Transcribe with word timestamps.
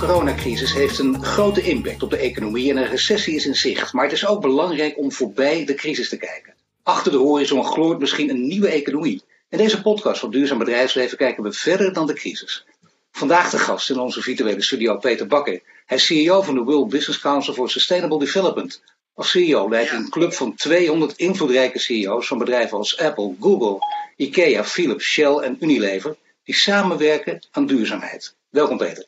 coronacrisis 0.00 0.72
heeft 0.72 0.98
een 0.98 1.24
grote 1.24 1.62
impact 1.62 2.02
op 2.02 2.10
de 2.10 2.16
economie 2.16 2.70
en 2.70 2.76
een 2.76 2.88
recessie 2.88 3.34
is 3.34 3.46
in 3.46 3.54
zicht. 3.54 3.92
Maar 3.92 4.04
het 4.04 4.12
is 4.12 4.26
ook 4.26 4.40
belangrijk 4.40 4.98
om 4.98 5.12
voorbij 5.12 5.64
de 5.64 5.74
crisis 5.74 6.08
te 6.08 6.16
kijken. 6.16 6.54
Achter 6.82 7.12
de 7.12 7.18
horizon 7.18 7.64
gloort 7.64 7.98
misschien 7.98 8.30
een 8.30 8.46
nieuwe 8.46 8.68
economie. 8.68 9.22
In 9.48 9.58
deze 9.58 9.82
podcast 9.82 10.20
van 10.20 10.30
Duurzaam 10.30 10.58
Bedrijfsleven 10.58 11.16
kijken 11.16 11.42
we 11.42 11.52
verder 11.52 11.92
dan 11.92 12.06
de 12.06 12.12
crisis. 12.12 12.66
Vandaag 13.12 13.50
de 13.50 13.58
gast 13.58 13.90
in 13.90 13.98
onze 13.98 14.22
virtuele 14.22 14.62
studio 14.62 14.96
Peter 14.96 15.26
Bakker. 15.26 15.60
Hij 15.86 15.96
is 15.96 16.06
CEO 16.06 16.42
van 16.42 16.54
de 16.54 16.62
World 16.62 16.88
Business 16.88 17.20
Council 17.20 17.54
for 17.54 17.70
Sustainable 17.70 18.18
Development. 18.18 18.82
Als 19.14 19.30
CEO 19.30 19.68
leidt 19.68 19.90
hij 19.90 19.98
een 19.98 20.10
club 20.10 20.32
van 20.32 20.54
200 20.54 21.16
invloedrijke 21.16 21.78
CEO's 21.78 22.26
van 22.26 22.38
bedrijven 22.38 22.78
als 22.78 22.98
Apple, 22.98 23.34
Google, 23.40 23.78
IKEA, 24.16 24.64
Philips, 24.64 25.04
Shell 25.04 25.36
en 25.36 25.56
Unilever, 25.60 26.16
die 26.44 26.54
samenwerken 26.54 27.46
aan 27.50 27.66
duurzaamheid. 27.66 28.34
Welkom 28.48 28.76
Peter. 28.76 29.06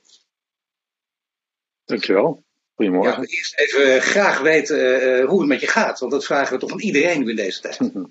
Dankjewel. 1.92 2.45
Goedemorgen. 2.74 3.23
Ja, 3.23 3.28
eerst 3.28 3.59
even 3.59 4.01
graag 4.01 4.41
weten 4.41 5.02
uh, 5.02 5.28
hoe 5.28 5.38
het 5.38 5.48
met 5.48 5.60
je 5.60 5.66
gaat, 5.66 5.98
want 5.98 6.12
dat 6.12 6.24
vragen 6.24 6.52
we 6.52 6.60
toch 6.60 6.70
van 6.70 6.80
iedereen 6.80 7.20
nu 7.20 7.30
in 7.30 7.37
deze 7.37 7.60
tijd. 7.60 7.78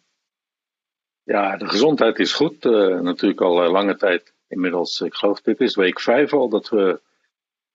Ja, 1.24 1.58
de 1.58 1.68
gezondheid 1.68 2.20
is 2.20 2.34
goed. 2.34 2.66
Uh, 2.66 3.00
natuurlijk 3.00 3.42
al 3.42 3.64
uh, 3.64 3.72
lange 3.72 3.96
tijd 3.96 4.34
inmiddels. 4.48 5.02
Ik 5.02 5.14
geloof 5.14 5.42
dit 5.42 5.60
is 5.60 5.76
week 5.76 6.00
vijf 6.00 6.34
al 6.34 6.50
dat 6.50 6.70
we 6.70 7.02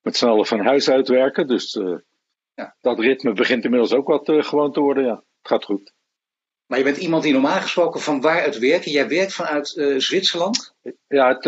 met 0.00 0.16
z'n 0.16 0.26
allen 0.26 0.46
van 0.46 0.60
huis 0.60 0.90
uitwerken. 0.90 1.46
Dus 1.46 1.80
ja. 2.54 2.76
dat 2.80 2.98
ritme 2.98 3.32
begint 3.32 3.64
inmiddels 3.64 3.92
ook 3.92 4.06
wat 4.06 4.32
gewoon 4.46 4.72
te 4.72 4.80
worden. 4.80 5.04
Ja, 5.04 5.14
het 5.14 5.48
gaat 5.48 5.64
goed. 5.64 5.92
Maar 6.66 6.78
je 6.78 6.84
bent 6.84 6.96
iemand 6.96 7.22
die 7.22 7.32
normaal 7.32 7.60
gesproken 7.60 8.00
van 8.00 8.20
waaruit 8.20 8.58
werken? 8.58 8.90
Jij 8.90 9.08
werkt 9.08 9.34
vanuit 9.34 9.68
Zwitserland? 9.96 10.74
Ja, 11.08 11.28
het, 11.28 11.46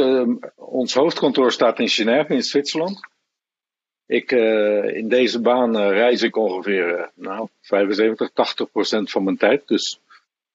ons 0.54 0.94
hoofdkantoor 0.94 1.52
staat 1.52 1.78
in 1.78 1.88
Genève 1.88 2.34
in 2.34 2.42
Zwitserland. 2.42 3.00
Ik, 4.08 4.32
uh, 4.32 4.96
in 4.96 5.08
deze 5.08 5.40
baan 5.40 5.76
uh, 5.76 5.88
reis 5.88 6.22
ik 6.22 6.36
ongeveer 6.36 6.98
uh, 6.98 7.04
nou, 7.14 7.48
75, 7.60 8.30
80 8.32 8.70
procent 8.70 9.10
van 9.10 9.24
mijn 9.24 9.36
tijd. 9.36 9.68
Dus 9.68 10.00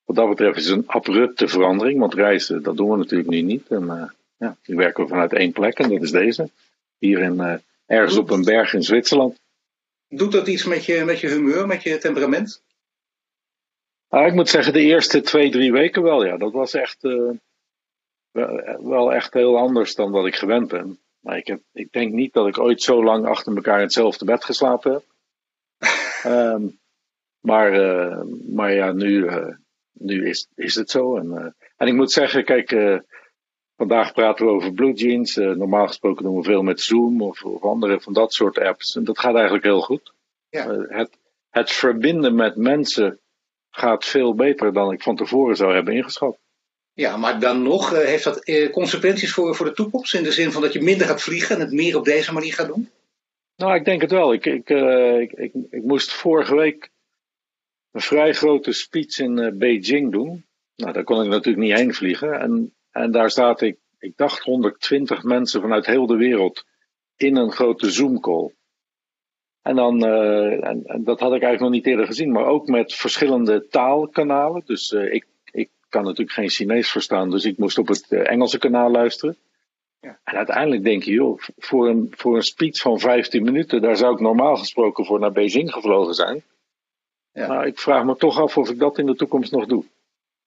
wat 0.03 0.15
dat 0.15 0.29
betreft 0.29 0.57
is 0.57 0.67
het 0.67 0.77
een 0.77 0.87
abrupte 0.87 1.47
verandering. 1.47 1.99
Want 1.99 2.13
reizen, 2.13 2.63
dat 2.63 2.77
doen 2.77 2.89
we 2.89 2.97
natuurlijk 2.97 3.29
nu 3.29 3.41
niet. 3.41 3.67
En 3.67 4.13
ja, 4.37 4.57
nu 4.65 4.75
werken 4.75 5.03
we 5.03 5.09
vanuit 5.09 5.33
één 5.33 5.51
plek 5.51 5.79
en 5.79 5.89
dat 5.89 6.01
is 6.01 6.11
deze. 6.11 6.49
Hier 6.97 7.19
in, 7.19 7.61
ergens 7.85 8.17
op 8.17 8.29
een 8.29 8.43
berg 8.43 8.73
in 8.73 8.83
Zwitserland. 8.83 9.39
Doet 10.07 10.31
dat 10.31 10.47
iets 10.47 10.65
met 10.65 10.85
je, 10.85 11.03
met 11.05 11.19
je 11.19 11.27
humeur, 11.27 11.67
met 11.67 11.83
je 11.83 11.97
temperament? 11.97 12.61
Ah, 14.07 14.27
ik 14.27 14.33
moet 14.33 14.49
zeggen, 14.49 14.73
de 14.73 14.79
eerste 14.79 15.21
twee, 15.21 15.51
drie 15.51 15.71
weken 15.71 16.03
wel. 16.03 16.25
Ja, 16.25 16.37
dat 16.37 16.51
was 16.51 16.73
echt, 16.73 17.01
wel, 18.31 18.79
wel 18.79 19.13
echt 19.13 19.33
heel 19.33 19.57
anders 19.57 19.95
dan 19.95 20.11
wat 20.11 20.25
ik 20.25 20.35
gewend 20.35 20.67
ben. 20.67 20.99
Maar 21.23 21.37
ik, 21.37 21.47
heb, 21.47 21.61
ik 21.71 21.91
denk 21.91 22.13
niet 22.13 22.33
dat 22.33 22.47
ik 22.47 22.59
ooit 22.59 22.81
zo 22.81 23.03
lang 23.03 23.25
achter 23.25 23.55
elkaar 23.55 23.77
in 23.77 23.83
hetzelfde 23.83 24.25
bed 24.25 24.43
geslapen 24.43 24.91
heb. 24.91 25.03
um, 26.31 26.79
maar, 27.49 27.73
uh, 27.73 28.21
maar 28.49 28.73
ja, 28.73 28.91
nu, 28.91 29.23
uh, 29.23 29.55
nu 29.91 30.27
is, 30.27 30.47
is 30.55 30.75
het 30.75 30.89
zo. 30.89 31.17
En, 31.17 31.25
uh, 31.25 31.47
en 31.77 31.87
ik 31.87 31.93
moet 31.93 32.11
zeggen, 32.11 32.45
kijk, 32.45 33.01
vandaag 33.75 34.13
praten 34.13 34.45
we 34.45 34.51
over 34.51 34.73
Blue 34.73 34.93
Jeans. 34.93 35.35
normaal 35.35 35.87
gesproken 35.87 36.23
doen 36.23 36.35
we 36.35 36.43
veel 36.43 36.63
met 36.63 36.81
Zoom 36.81 37.21
of, 37.21 37.43
of 37.43 37.63
andere 37.63 38.01
van 38.01 38.13
dat 38.13 38.33
soort 38.33 38.59
apps. 38.59 38.95
En 38.95 39.03
dat 39.03 39.19
gaat 39.19 39.35
eigenlijk 39.35 39.63
heel 39.63 39.81
goed. 39.81 40.13
Ja. 40.49 40.85
het, 40.87 41.17
het 41.49 41.71
verbinden 41.71 42.35
met 42.35 42.55
mensen 42.55 43.19
gaat 43.69 44.05
veel 44.05 44.35
beter 44.35 44.73
dan 44.73 44.91
ik 44.91 45.01
van 45.01 45.15
tevoren 45.15 45.55
zou 45.55 45.73
hebben 45.73 45.93
ingeschat. 45.93 46.37
Ja, 46.93 47.17
maar 47.17 47.39
dan 47.39 47.61
nog, 47.61 47.93
uh, 47.93 47.99
heeft 47.99 48.23
dat 48.23 48.47
uh, 48.47 48.71
consequenties 48.71 49.33
voor, 49.33 49.55
voor 49.55 49.65
de 49.65 49.73
toekomst? 49.73 50.13
In 50.13 50.23
de 50.23 50.31
zin 50.31 50.51
van 50.51 50.61
dat 50.61 50.73
je 50.73 50.81
minder 50.81 51.07
gaat 51.07 51.21
vliegen 51.21 51.55
en 51.55 51.61
het 51.61 51.71
meer 51.71 51.97
op 51.97 52.05
deze 52.05 52.33
manier 52.33 52.53
gaat 52.53 52.67
doen? 52.67 52.89
Nou, 53.55 53.75
ik 53.75 53.85
denk 53.85 54.01
het 54.01 54.11
wel. 54.11 54.33
Ik, 54.33 54.45
ik, 54.45 54.69
uh, 54.69 55.19
ik, 55.19 55.31
ik, 55.31 55.53
ik, 55.69 55.83
moest 55.83 56.13
vorige 56.13 56.55
week 56.55 56.89
een 57.91 58.01
vrij 58.01 58.33
grote 58.33 58.71
speech 58.71 59.19
in 59.19 59.57
Beijing 59.57 60.11
doen. 60.11 60.45
Nou, 60.75 60.93
daar 60.93 61.03
kon 61.03 61.23
ik 61.23 61.29
natuurlijk 61.29 61.63
niet 61.63 61.77
heen 61.77 61.93
vliegen. 61.93 62.39
En, 62.39 62.73
en 62.91 63.11
daar 63.11 63.31
zaten, 63.31 63.67
ik, 63.67 63.77
ik 63.99 64.17
dacht, 64.17 64.43
120 64.43 65.23
mensen 65.23 65.61
vanuit 65.61 65.85
heel 65.85 66.05
de 66.05 66.17
wereld 66.17 66.65
in 67.15 67.35
een 67.35 67.51
grote 67.51 67.91
Zoom-call. 67.91 68.51
En 69.61 69.75
dan, 69.75 70.05
en, 70.05 70.83
en, 70.85 71.03
dat 71.03 71.19
had 71.19 71.33
ik 71.33 71.41
eigenlijk 71.41 71.59
nog 71.59 71.71
niet 71.71 71.85
eerder 71.85 72.05
gezien, 72.05 72.31
maar 72.31 72.45
ook 72.45 72.67
met 72.67 72.93
verschillende 72.93 73.67
taalkanalen. 73.67 74.61
Dus 74.65 74.91
ik 74.91 75.25
kan 75.93 76.03
natuurlijk 76.03 76.37
geen 76.37 76.49
Chinees 76.49 76.91
verstaan, 76.91 77.29
dus 77.29 77.45
ik 77.45 77.57
moest 77.57 77.77
op 77.77 77.87
het 77.87 78.05
eh, 78.09 78.31
Engelse 78.31 78.57
kanaal 78.57 78.91
luisteren. 78.91 79.37
Ja. 79.99 80.19
En 80.23 80.35
uiteindelijk 80.35 80.83
denk 80.83 81.03
je, 81.03 81.11
joh, 81.11 81.39
voor 81.57 81.87
een, 81.87 82.13
voor 82.15 82.35
een 82.35 82.43
speech 82.43 82.77
van 82.81 82.99
15 82.99 83.43
minuten, 83.43 83.81
daar 83.81 83.97
zou 83.97 84.13
ik 84.13 84.19
normaal 84.19 84.55
gesproken 84.55 85.05
voor 85.05 85.19
naar 85.19 85.31
Beijing 85.31 85.71
gevlogen 85.71 86.13
zijn. 86.13 86.43
Ja. 87.31 87.47
Maar 87.47 87.67
ik 87.67 87.79
vraag 87.79 88.03
me 88.03 88.15
toch 88.15 88.39
af 88.39 88.57
of 88.57 88.69
ik 88.69 88.79
dat 88.79 88.97
in 88.97 89.05
de 89.05 89.15
toekomst 89.15 89.51
nog 89.51 89.65
doe. 89.65 89.83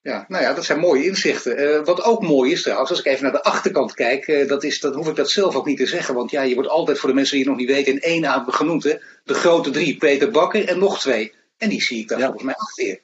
Ja, 0.01 0.25
nou 0.29 0.43
ja, 0.43 0.55
dat 0.55 0.65
zijn 0.65 0.79
mooie 0.79 1.05
inzichten. 1.05 1.61
Uh, 1.61 1.85
wat 1.85 2.03
ook 2.03 2.23
mooi 2.23 2.53
is 2.53 2.63
trouwens, 2.63 2.91
als 2.91 2.99
ik 2.99 3.07
even 3.07 3.23
naar 3.23 3.33
de 3.33 3.43
achterkant 3.43 3.95
kijk, 3.95 4.27
uh, 4.27 4.49
dat 4.49 4.65
is, 4.65 4.81
dan 4.81 4.95
hoef 4.95 5.09
ik 5.09 5.17
dat 5.17 5.31
zelf 5.31 5.57
ook 5.57 5.67
niet 5.67 5.79
te 5.79 5.87
zeggen. 5.87 6.15
Want 6.15 6.31
ja, 6.31 6.43
je 6.43 6.55
wordt 6.55 6.71
altijd 6.71 6.99
voor 6.99 7.09
de 7.09 7.15
mensen 7.15 7.37
die 7.37 7.45
het 7.45 7.55
nog 7.55 7.61
niet 7.61 7.77
weten 7.77 7.93
in 7.93 8.01
één 8.01 8.27
adem 8.27 8.53
genoemd. 8.53 8.85
Hè? 8.85 8.95
De 9.25 9.35
grote 9.35 9.71
drie, 9.71 9.97
Peter 9.97 10.31
Bakker 10.31 10.69
en 10.69 10.79
nog 10.79 11.01
twee. 11.01 11.33
En 11.57 11.69
die 11.69 11.83
zie 11.83 12.01
ik 12.01 12.09
daar 12.09 12.21
volgens 12.21 12.43
mij 12.43 12.55
achter 12.55 13.01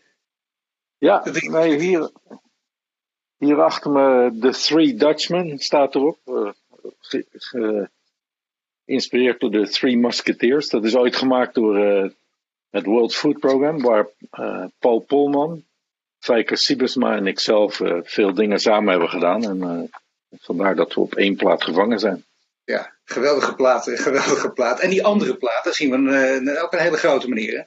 ja, 1.03 1.23
nee, 1.25 1.79
hier, 1.79 2.11
hier 3.39 3.63
achter 3.63 3.91
me 3.91 4.39
The 4.41 4.51
Three 4.51 4.95
Dutchmen 4.95 5.59
staat 5.59 5.95
erop. 5.95 6.19
Uh, 6.27 6.51
geïnspireerd 8.85 9.41
door 9.41 9.51
de 9.51 9.69
Three 9.69 9.97
Musketeers. 9.97 10.69
Dat 10.69 10.85
is 10.85 10.97
ooit 10.97 11.17
gemaakt 11.17 11.55
door 11.55 11.79
uh, 11.79 12.11
het 12.71 12.85
World 12.85 13.15
Food 13.15 13.39
Program, 13.39 13.81
waar 13.81 14.09
uh, 14.33 14.65
Paul 14.79 15.01
Polman, 15.01 15.65
Fijker 16.19 16.57
Siebesma 16.57 17.17
en 17.17 17.27
ikzelf 17.27 17.81
veel 18.03 18.35
dingen 18.35 18.59
samen 18.59 18.91
hebben 18.91 19.09
gedaan. 19.09 19.43
En 19.43 19.91
vandaar 20.41 20.75
dat 20.75 20.95
we 20.95 21.01
op 21.01 21.15
één 21.15 21.37
plaat 21.37 21.65
gevangen 21.65 21.99
zijn. 21.99 22.25
Ja, 22.65 22.93
geweldige 23.05 23.55
plaat, 23.55 23.85
geweldige 23.85 24.51
plaat. 24.51 24.81
En 24.81 24.91
die 24.91 25.05
andere 25.05 25.37
platen 25.37 25.73
zien 25.73 25.91
we 25.91 26.63
op 26.65 26.73
een 26.73 26.79
hele 26.79 26.97
grote 26.97 27.29
manier. 27.29 27.57
Hè? 27.57 27.63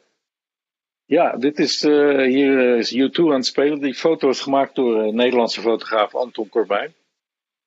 Ja, 1.06 1.38
dit 1.38 1.60
is 1.60 1.84
uh, 1.84 2.26
hier 2.26 2.78
is 2.78 2.96
U2 2.96 3.16
aan 3.16 3.32
het 3.32 3.46
spelen. 3.46 3.80
Die 3.80 3.94
foto 3.94 4.30
is 4.30 4.40
gemaakt 4.40 4.76
door 4.76 5.06
uh, 5.06 5.14
Nederlandse 5.14 5.62
fotograaf 5.62 6.16
Anton 6.16 6.50
Corbijn. 6.50 6.94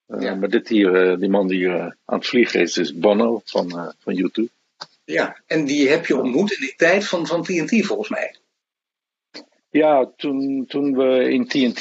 Uh, 0.09 0.21
ja. 0.21 0.35
Maar 0.35 0.49
dit 0.49 0.69
hier, 0.69 1.19
die 1.19 1.29
man 1.29 1.47
die 1.47 1.59
hier 1.59 1.97
aan 2.05 2.19
het 2.19 2.27
vliegen 2.27 2.61
is, 2.61 2.77
is 2.77 2.95
Bono 2.99 3.41
van, 3.45 3.95
van 3.99 4.31
U2. 4.31 4.45
Ja, 5.05 5.41
en 5.47 5.65
die 5.65 5.89
heb 5.89 6.07
je 6.07 6.17
ontmoet 6.17 6.53
in 6.53 6.61
die 6.61 6.75
tijd 6.77 7.09
van, 7.09 7.27
van 7.27 7.43
TNT 7.43 7.87
volgens 7.87 8.09
mij. 8.09 8.35
Ja, 9.71 10.11
toen, 10.17 10.65
toen 10.69 10.97
we 10.97 11.31
in 11.31 11.47
TNT 11.47 11.79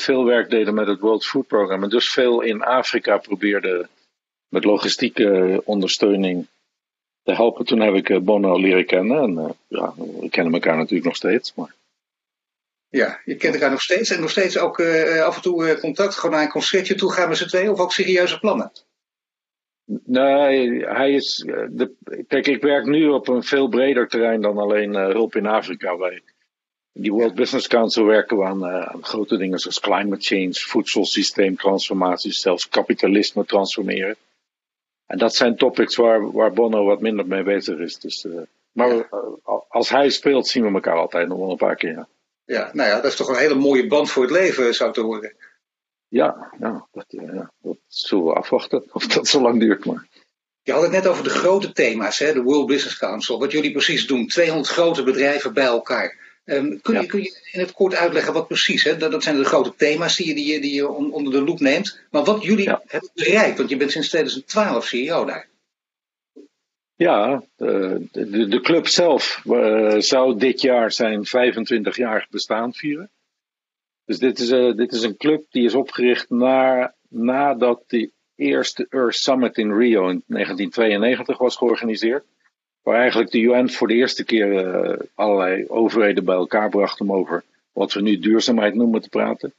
veel 0.00 0.24
werk 0.24 0.50
deden 0.50 0.74
met 0.74 0.86
het 0.86 1.00
World 1.00 1.26
Food 1.26 1.46
Program 1.46 1.82
en 1.82 1.88
dus 1.88 2.08
veel 2.08 2.40
in 2.40 2.62
Afrika 2.62 3.18
probeerden 3.18 3.88
met 4.48 4.64
logistieke 4.64 5.62
ondersteuning 5.64 6.46
te 7.24 7.32
helpen. 7.32 7.64
Toen 7.64 7.80
heb 7.80 7.94
ik 7.94 8.08
eh, 8.08 8.20
Bono 8.20 8.58
leren 8.58 8.86
kennen. 8.86 9.22
En 9.22 9.32
uh, 9.32 9.50
ja, 9.68 9.94
we 10.20 10.28
kennen 10.30 10.52
elkaar 10.52 10.76
natuurlijk 10.76 11.04
nog 11.04 11.16
steeds. 11.16 11.54
Maar... 11.54 11.74
Ja, 12.88 13.20
je 13.24 13.36
kent 13.36 13.54
elkaar 13.54 13.70
nog 13.70 13.82
steeds. 13.82 14.10
En 14.10 14.20
nog 14.20 14.30
steeds 14.30 14.58
ook 14.58 14.78
uh, 14.78 15.22
af 15.22 15.36
en 15.36 15.42
toe 15.42 15.78
contact. 15.80 16.14
Gewoon 16.14 16.34
naar 16.34 16.44
een 16.44 16.50
concertje 16.50 16.94
toe 16.94 17.12
gaan 17.12 17.28
met 17.28 17.38
z'n 17.38 17.46
twee. 17.46 17.70
Of 17.70 17.80
ook 17.80 17.92
serieuze 17.92 18.38
plannen? 18.38 18.72
Nee, 20.04 20.86
hij 20.86 21.12
is. 21.12 21.44
De, 21.70 21.92
kijk, 22.28 22.46
ik 22.46 22.62
werk 22.62 22.86
nu 22.86 23.08
op 23.08 23.28
een 23.28 23.42
veel 23.42 23.68
breder 23.68 24.08
terrein 24.08 24.40
dan 24.40 24.58
alleen 24.58 24.94
hulp 24.94 25.36
in 25.36 25.46
Afrika. 25.46 25.96
Wij, 25.96 26.22
die 26.92 27.12
World 27.12 27.34
Business 27.34 27.66
Council 27.66 28.04
werken 28.04 28.36
we 28.36 28.44
aan, 28.44 28.66
aan 28.66 29.04
grote 29.04 29.36
dingen 29.36 29.58
zoals 29.58 29.80
climate 29.80 30.24
change, 30.24 30.52
voedselsysteemtransformaties, 30.52 32.40
zelfs 32.40 32.68
kapitalisme 32.68 33.44
transformeren. 33.44 34.16
En 35.14 35.20
dat 35.20 35.34
zijn 35.34 35.56
topics 35.56 35.96
waar, 35.96 36.32
waar 36.32 36.52
Bono 36.52 36.84
wat 36.84 37.00
minder 37.00 37.26
mee 37.26 37.42
bezig 37.42 37.78
is. 37.78 37.98
Dus, 37.98 38.24
uh, 38.24 38.40
maar 38.72 38.94
ja. 38.94 39.08
als 39.68 39.88
hij 39.88 40.10
speelt, 40.10 40.46
zien 40.46 40.64
we 40.64 40.72
elkaar 40.72 40.96
altijd 40.96 41.28
nog 41.28 41.38
wel 41.38 41.50
een 41.50 41.56
paar 41.56 41.76
keer. 41.76 41.92
Ja. 41.92 42.08
ja, 42.44 42.70
nou 42.72 42.88
ja, 42.88 42.94
dat 42.94 43.10
is 43.10 43.16
toch 43.16 43.28
een 43.28 43.36
hele 43.36 43.54
mooie 43.54 43.86
band 43.86 44.10
voor 44.10 44.22
het 44.22 44.32
leven, 44.32 44.74
zou 44.74 44.92
te 44.92 45.00
horen. 45.00 45.34
Ja, 46.08 46.52
ja, 46.58 46.86
dat, 46.92 47.04
ja, 47.08 47.50
dat 47.62 47.76
zullen 47.86 48.24
we 48.24 48.32
afwachten 48.32 48.84
of 48.92 49.06
dat 49.06 49.28
zo 49.28 49.40
lang 49.40 49.60
duurt. 49.60 49.84
Maar. 49.84 50.06
Je 50.62 50.72
had 50.72 50.82
het 50.82 50.90
net 50.90 51.06
over 51.06 51.24
de 51.24 51.30
grote 51.30 51.72
thema's, 51.72 52.18
hè, 52.18 52.32
de 52.32 52.42
World 52.42 52.66
Business 52.66 52.98
Council. 52.98 53.38
Wat 53.38 53.52
jullie 53.52 53.72
precies 53.72 54.06
doen, 54.06 54.26
200 54.26 54.68
grote 54.68 55.02
bedrijven 55.02 55.54
bij 55.54 55.64
elkaar. 55.64 56.23
Um, 56.44 56.80
kun, 56.80 57.00
je, 57.00 57.06
kun, 57.06 57.22
je, 57.22 57.40
in 57.52 57.60
het 57.60 57.72
kort 57.72 57.94
uitleggen 57.94 58.32
wat 58.32 58.46
precies? 58.46 58.84
Hè? 58.84 58.96
Dat, 58.96 59.10
dat 59.10 59.22
zijn 59.22 59.36
de 59.36 59.44
grote 59.44 59.74
thema's 59.76 60.16
die 60.16 60.26
je, 60.26 60.34
die, 60.34 60.60
die 60.60 60.74
je 60.74 60.88
onder 60.88 61.32
de 61.32 61.42
loep 61.42 61.60
neemt. 61.60 62.00
Maar 62.10 62.24
wat 62.24 62.42
jullie 62.42 62.64
ja. 62.64 62.82
hebben 62.86 63.10
bereikt, 63.14 63.58
want 63.58 63.70
je 63.70 63.76
bent 63.76 63.90
sinds 63.90 64.08
2012 64.08 64.86
CEO 64.86 65.24
daar. 65.24 65.48
Ja, 66.96 67.42
de, 67.56 68.06
de, 68.12 68.48
de 68.48 68.60
club 68.60 68.86
zelf 68.86 69.42
uh, 69.44 69.98
zou 69.98 70.38
dit 70.38 70.60
jaar 70.60 70.92
zijn 70.92 71.24
25 71.24 71.96
jaar 71.96 72.26
bestaan 72.30 72.74
vieren. 72.74 73.10
Dus 74.04 74.18
dit 74.18 74.38
is, 74.38 74.50
uh, 74.50 74.76
dit 74.76 74.92
is 74.92 75.02
een 75.02 75.16
club 75.16 75.44
die 75.50 75.64
is 75.64 75.74
opgericht 75.74 76.30
na, 76.30 76.94
nadat 77.08 77.84
die 77.86 78.12
eerste 78.36 78.86
Earth 78.90 79.16
Summit 79.16 79.58
in 79.58 79.72
Rio 79.72 80.08
in 80.08 80.22
1992 80.26 81.38
was 81.38 81.56
georganiseerd. 81.56 82.24
Waar 82.84 82.98
eigenlijk 83.00 83.30
de 83.30 83.40
UN 83.40 83.70
voor 83.70 83.88
de 83.88 83.94
eerste 83.94 84.24
keer 84.24 84.52
uh, 84.52 84.98
allerlei 85.14 85.68
overheden 85.68 86.24
bij 86.24 86.34
elkaar 86.34 86.68
bracht 86.68 87.00
om 87.00 87.12
over 87.12 87.44
wat 87.72 87.92
we 87.92 88.00
nu 88.00 88.18
duurzaamheid 88.18 88.74
noemen 88.74 89.00
te 89.00 89.08
praten. 89.08 89.54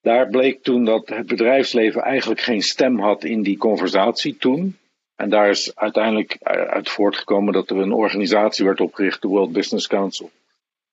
Daar 0.00 0.28
bleek 0.28 0.62
toen 0.62 0.84
dat 0.84 1.08
het 1.08 1.26
bedrijfsleven 1.26 2.02
eigenlijk 2.02 2.40
geen 2.40 2.62
stem 2.62 2.98
had 3.00 3.24
in 3.24 3.42
die 3.42 3.56
conversatie 3.56 4.36
toen. 4.36 4.76
En 5.16 5.30
daar 5.30 5.48
is 5.48 5.76
uiteindelijk 5.76 6.36
uit 6.42 6.88
voortgekomen 6.88 7.52
dat 7.52 7.70
er 7.70 7.76
een 7.76 7.92
organisatie 7.92 8.64
werd 8.64 8.80
opgericht, 8.80 9.22
de 9.22 9.28
World 9.28 9.52
Business 9.52 9.86
Council 9.86 10.30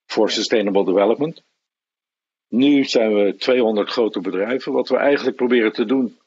for 0.06 0.31
Sustainable 0.31 0.86
Development. 0.86 1.42
Nu 2.48 2.84
zijn 2.84 3.16
we 3.16 3.36
200 3.36 3.90
grote 3.90 4.19
bedrijven. 4.19 4.72
Wat 4.72 4.90
we 4.90 4.98
eigenlijk 4.98 5.36
proberen 5.36 5.74
te 5.74 5.86
doen, 5.86 6.18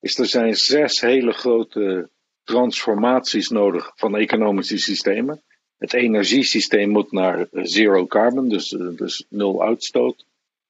is 0.00 0.18
er 0.18 0.26
zijn 0.26 0.54
zes 0.54 1.00
hele 1.00 1.32
grote 1.32 2.08
transformaties 2.50 3.48
nodig 3.48 3.92
van 3.94 4.16
economische 4.16 4.78
systemen. 4.78 5.42
Het 5.78 5.92
energiesysteem 5.92 6.88
moet 6.90 7.12
naar 7.12 7.48
zero 7.52 8.06
carbon, 8.06 8.48
dus, 8.48 8.68
dus 8.96 9.24
nul 9.28 9.62
uitstoot. 9.62 10.24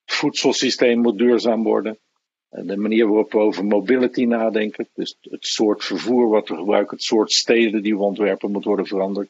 Het 0.04 0.14
voedselsysteem 0.14 1.00
moet 1.00 1.18
duurzaam 1.18 1.62
worden. 1.62 1.98
En 2.50 2.66
de 2.66 2.76
manier 2.76 3.06
waarop 3.06 3.32
we 3.32 3.38
over 3.38 3.64
mobility 3.64 4.24
nadenken, 4.24 4.88
dus 4.94 5.16
het 5.20 5.46
soort 5.46 5.84
vervoer 5.84 6.28
wat 6.28 6.48
we 6.48 6.56
gebruiken, 6.56 6.96
het 6.96 7.04
soort 7.04 7.32
steden 7.32 7.82
die 7.82 7.96
we 7.96 8.02
ontwerpen, 8.02 8.52
moet 8.52 8.64
worden 8.64 8.86
veranderd. 8.86 9.28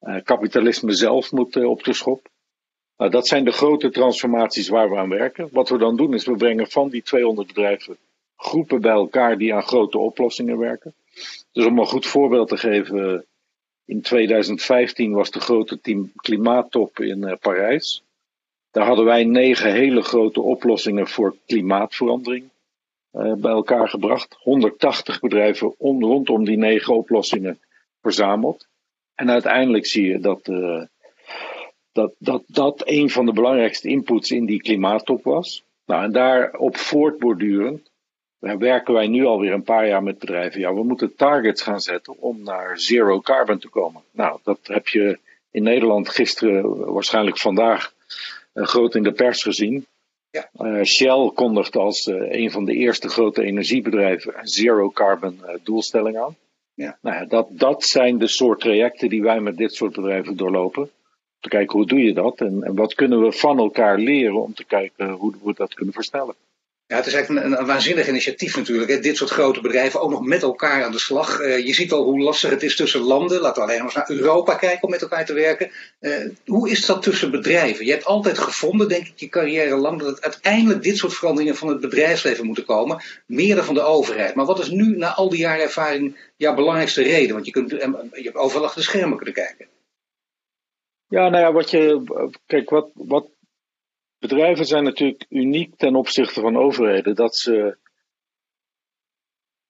Uh, 0.00 0.16
kapitalisme 0.24 0.92
zelf 0.92 1.32
moet 1.32 1.56
op 1.56 1.84
de 1.84 1.92
schop. 1.92 2.28
Nou, 2.96 3.10
dat 3.10 3.26
zijn 3.26 3.44
de 3.44 3.52
grote 3.52 3.90
transformaties 3.90 4.68
waar 4.68 4.90
we 4.90 4.96
aan 4.96 5.08
werken. 5.08 5.48
Wat 5.52 5.68
we 5.68 5.78
dan 5.78 5.96
doen 5.96 6.14
is 6.14 6.26
we 6.26 6.36
brengen 6.36 6.70
van 6.70 6.88
die 6.88 7.02
200 7.02 7.46
bedrijven 7.46 7.96
groepen 8.38 8.80
bij 8.80 8.92
elkaar 8.92 9.38
die 9.38 9.54
aan 9.54 9.62
grote 9.62 9.98
oplossingen 9.98 10.58
werken. 10.58 10.94
Dus 11.52 11.66
om 11.66 11.78
een 11.78 11.86
goed 11.86 12.06
voorbeeld 12.06 12.48
te 12.48 12.56
geven, 12.56 13.26
in 13.84 14.00
2015 14.00 15.12
was 15.12 15.30
de 15.30 15.40
grote 15.40 15.80
team 15.80 16.12
klimaattop 16.14 17.00
in 17.00 17.22
uh, 17.22 17.32
Parijs. 17.40 18.02
Daar 18.70 18.86
hadden 18.86 19.04
wij 19.04 19.24
negen 19.24 19.72
hele 19.72 20.02
grote 20.02 20.40
oplossingen 20.40 21.08
voor 21.08 21.36
klimaatverandering 21.46 22.48
uh, 23.12 23.34
bij 23.34 23.50
elkaar 23.50 23.88
gebracht. 23.88 24.36
180 24.38 25.20
bedrijven 25.20 25.74
om, 25.78 26.04
rondom 26.04 26.44
die 26.44 26.56
negen 26.56 26.94
oplossingen 26.94 27.58
verzameld. 28.02 28.66
En 29.14 29.30
uiteindelijk 29.30 29.86
zie 29.86 30.06
je 30.06 30.18
dat, 30.18 30.48
uh, 30.48 30.82
dat, 31.92 32.14
dat 32.18 32.42
dat 32.46 32.82
een 32.84 33.10
van 33.10 33.26
de 33.26 33.32
belangrijkste 33.32 33.88
inputs 33.88 34.30
in 34.30 34.46
die 34.46 34.62
klimaattop 34.62 35.24
was. 35.24 35.64
Nou, 35.86 36.04
en 36.04 36.12
daarop 36.12 36.76
voortbordurend 36.76 37.90
werken 38.38 38.94
wij 38.94 39.06
nu 39.06 39.24
alweer 39.24 39.52
een 39.52 39.62
paar 39.62 39.88
jaar 39.88 40.02
met 40.02 40.18
bedrijven. 40.18 40.60
Ja, 40.60 40.74
we 40.74 40.84
moeten 40.84 41.14
targets 41.14 41.62
gaan 41.62 41.80
zetten 41.80 42.18
om 42.18 42.42
naar 42.42 42.78
zero 42.78 43.20
carbon 43.20 43.58
te 43.58 43.68
komen. 43.68 44.02
Nou, 44.10 44.38
dat 44.42 44.58
heb 44.62 44.88
je 44.88 45.18
in 45.50 45.62
Nederland 45.62 46.08
gisteren, 46.08 46.92
waarschijnlijk 46.92 47.38
vandaag, 47.38 47.92
uh, 48.54 48.64
groot 48.64 48.94
in 48.94 49.02
de 49.02 49.12
pers 49.12 49.42
gezien. 49.42 49.86
Ja. 50.30 50.50
Uh, 50.60 50.84
Shell 50.84 51.30
kondigt 51.34 51.76
als 51.76 52.06
uh, 52.06 52.32
een 52.32 52.50
van 52.50 52.64
de 52.64 52.74
eerste 52.74 53.08
grote 53.08 53.42
energiebedrijven 53.42 54.38
een 54.38 54.48
zero 54.48 54.90
carbon 54.90 55.40
doelstelling 55.62 56.18
aan. 56.18 56.36
Ja. 56.74 56.98
Nou 57.02 57.16
ja, 57.16 57.24
dat, 57.24 57.48
dat 57.50 57.84
zijn 57.84 58.18
de 58.18 58.28
soort 58.28 58.60
trajecten 58.60 59.08
die 59.08 59.22
wij 59.22 59.40
met 59.40 59.56
dit 59.56 59.74
soort 59.74 59.94
bedrijven 59.94 60.36
doorlopen. 60.36 60.82
Om 60.82 60.90
te 61.40 61.48
kijken 61.48 61.76
hoe 61.76 61.86
doe 61.86 62.02
je 62.02 62.12
dat 62.14 62.40
en, 62.40 62.62
en 62.62 62.74
wat 62.74 62.94
kunnen 62.94 63.20
we 63.20 63.32
van 63.32 63.58
elkaar 63.58 63.98
leren 63.98 64.42
om 64.42 64.54
te 64.54 64.64
kijken 64.64 65.10
hoe 65.10 65.34
we 65.42 65.52
dat 65.54 65.74
kunnen 65.74 65.94
versnellen. 65.94 66.34
Ja, 66.88 66.96
het 66.96 67.06
is 67.06 67.14
eigenlijk 67.14 67.46
een, 67.46 67.58
een, 67.58 67.66
waanzinnig 67.66 68.08
initiatief 68.08 68.56
natuurlijk. 68.56 68.90
Hè. 68.90 69.00
Dit 69.00 69.16
soort 69.16 69.30
grote 69.30 69.60
bedrijven 69.60 70.00
ook 70.00 70.10
nog 70.10 70.24
met 70.24 70.42
elkaar 70.42 70.84
aan 70.84 70.92
de 70.92 70.98
slag. 70.98 71.40
Uh, 71.40 71.66
je 71.66 71.74
ziet 71.74 71.92
al 71.92 72.02
hoe 72.02 72.20
lastig 72.20 72.50
het 72.50 72.62
is 72.62 72.76
tussen 72.76 73.00
landen. 73.00 73.40
Laten 73.40 73.62
we 73.62 73.68
alleen 73.68 73.84
maar 73.84 73.94
eens 73.94 74.08
naar 74.08 74.18
Europa 74.18 74.54
kijken 74.54 74.82
om 74.82 74.90
met 74.90 75.02
elkaar 75.02 75.24
te 75.24 75.32
werken. 75.32 75.70
Uh, 76.00 76.30
hoe 76.46 76.70
is 76.70 76.86
dat 76.86 77.02
tussen 77.02 77.30
bedrijven? 77.30 77.84
Je 77.84 77.90
hebt 77.90 78.04
altijd 78.04 78.38
gevonden, 78.38 78.88
denk 78.88 79.06
ik, 79.06 79.18
je 79.18 79.28
carrière 79.28 79.76
lang, 79.76 79.98
dat 79.98 80.08
het 80.08 80.22
uiteindelijk 80.22 80.82
dit 80.82 80.96
soort 80.96 81.14
veranderingen 81.14 81.56
van 81.56 81.68
het 81.68 81.80
bedrijfsleven 81.80 82.46
moeten 82.46 82.64
komen. 82.64 83.02
Meer 83.26 83.54
dan 83.54 83.64
van 83.64 83.74
de 83.74 83.82
overheid. 83.82 84.34
Maar 84.34 84.46
wat 84.46 84.58
is 84.58 84.70
nu, 84.70 84.96
na 84.96 85.14
al 85.14 85.28
die 85.28 85.38
jaren 85.38 85.62
ervaring, 85.62 86.30
jouw 86.36 86.54
belangrijkste 86.54 87.02
reden? 87.02 87.34
Want 87.34 87.46
je, 87.46 87.52
kunt, 87.52 87.70
je 87.70 88.22
hebt 88.22 88.36
overal 88.36 88.64
achter 88.64 88.80
de 88.80 88.86
schermen 88.86 89.16
kunnen 89.16 89.34
kijken. 89.34 89.66
Ja, 91.08 91.28
nou 91.28 91.44
ja, 91.44 91.52
wat 91.52 91.70
je. 91.70 92.02
Kijk, 92.46 92.70
wat, 92.70 92.90
wat 92.94 93.26
bedrijven 94.18 94.64
zijn 94.64 94.84
natuurlijk 94.84 95.26
uniek 95.28 95.76
ten 95.76 95.94
opzichte 95.96 96.40
van 96.40 96.56
overheden. 96.56 97.14
Dat 97.14 97.36
ze 97.36 97.76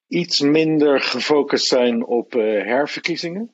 iets 0.09 0.41
minder 0.41 1.01
gefocust 1.01 1.67
zijn 1.67 2.05
op 2.07 2.35
uh, 2.35 2.43
herverkiezingen. 2.43 3.53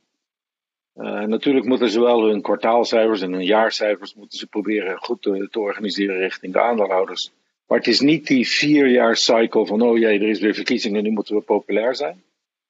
Uh, 0.97 1.23
natuurlijk 1.23 1.67
moeten 1.67 1.91
ze 1.91 2.01
wel 2.01 2.25
hun 2.25 2.43
kwartaalcijfers 2.43 3.21
en 3.21 3.33
hun 3.33 3.45
jaarcijfers 3.45 4.15
moeten 4.15 4.39
ze 4.39 4.47
proberen 4.47 4.99
goed 4.99 5.23
te, 5.23 5.49
te, 5.51 5.61
organiseren 5.61 6.19
richting 6.19 6.53
de 6.53 6.61
aandeelhouders. 6.61 7.33
Maar 7.67 7.79
het 7.79 7.87
is 7.87 8.01
niet 8.01 8.27
die 8.27 8.49
vier 8.49 9.17
cycle 9.17 9.67
van 9.67 9.83
oh 9.83 9.99
jee, 9.99 10.19
er 10.19 10.29
is 10.29 10.41
weer 10.41 10.55
verkiezingen, 10.55 11.03
nu 11.03 11.11
moeten 11.11 11.35
we 11.35 11.41
populair 11.41 11.95
zijn. 11.95 12.23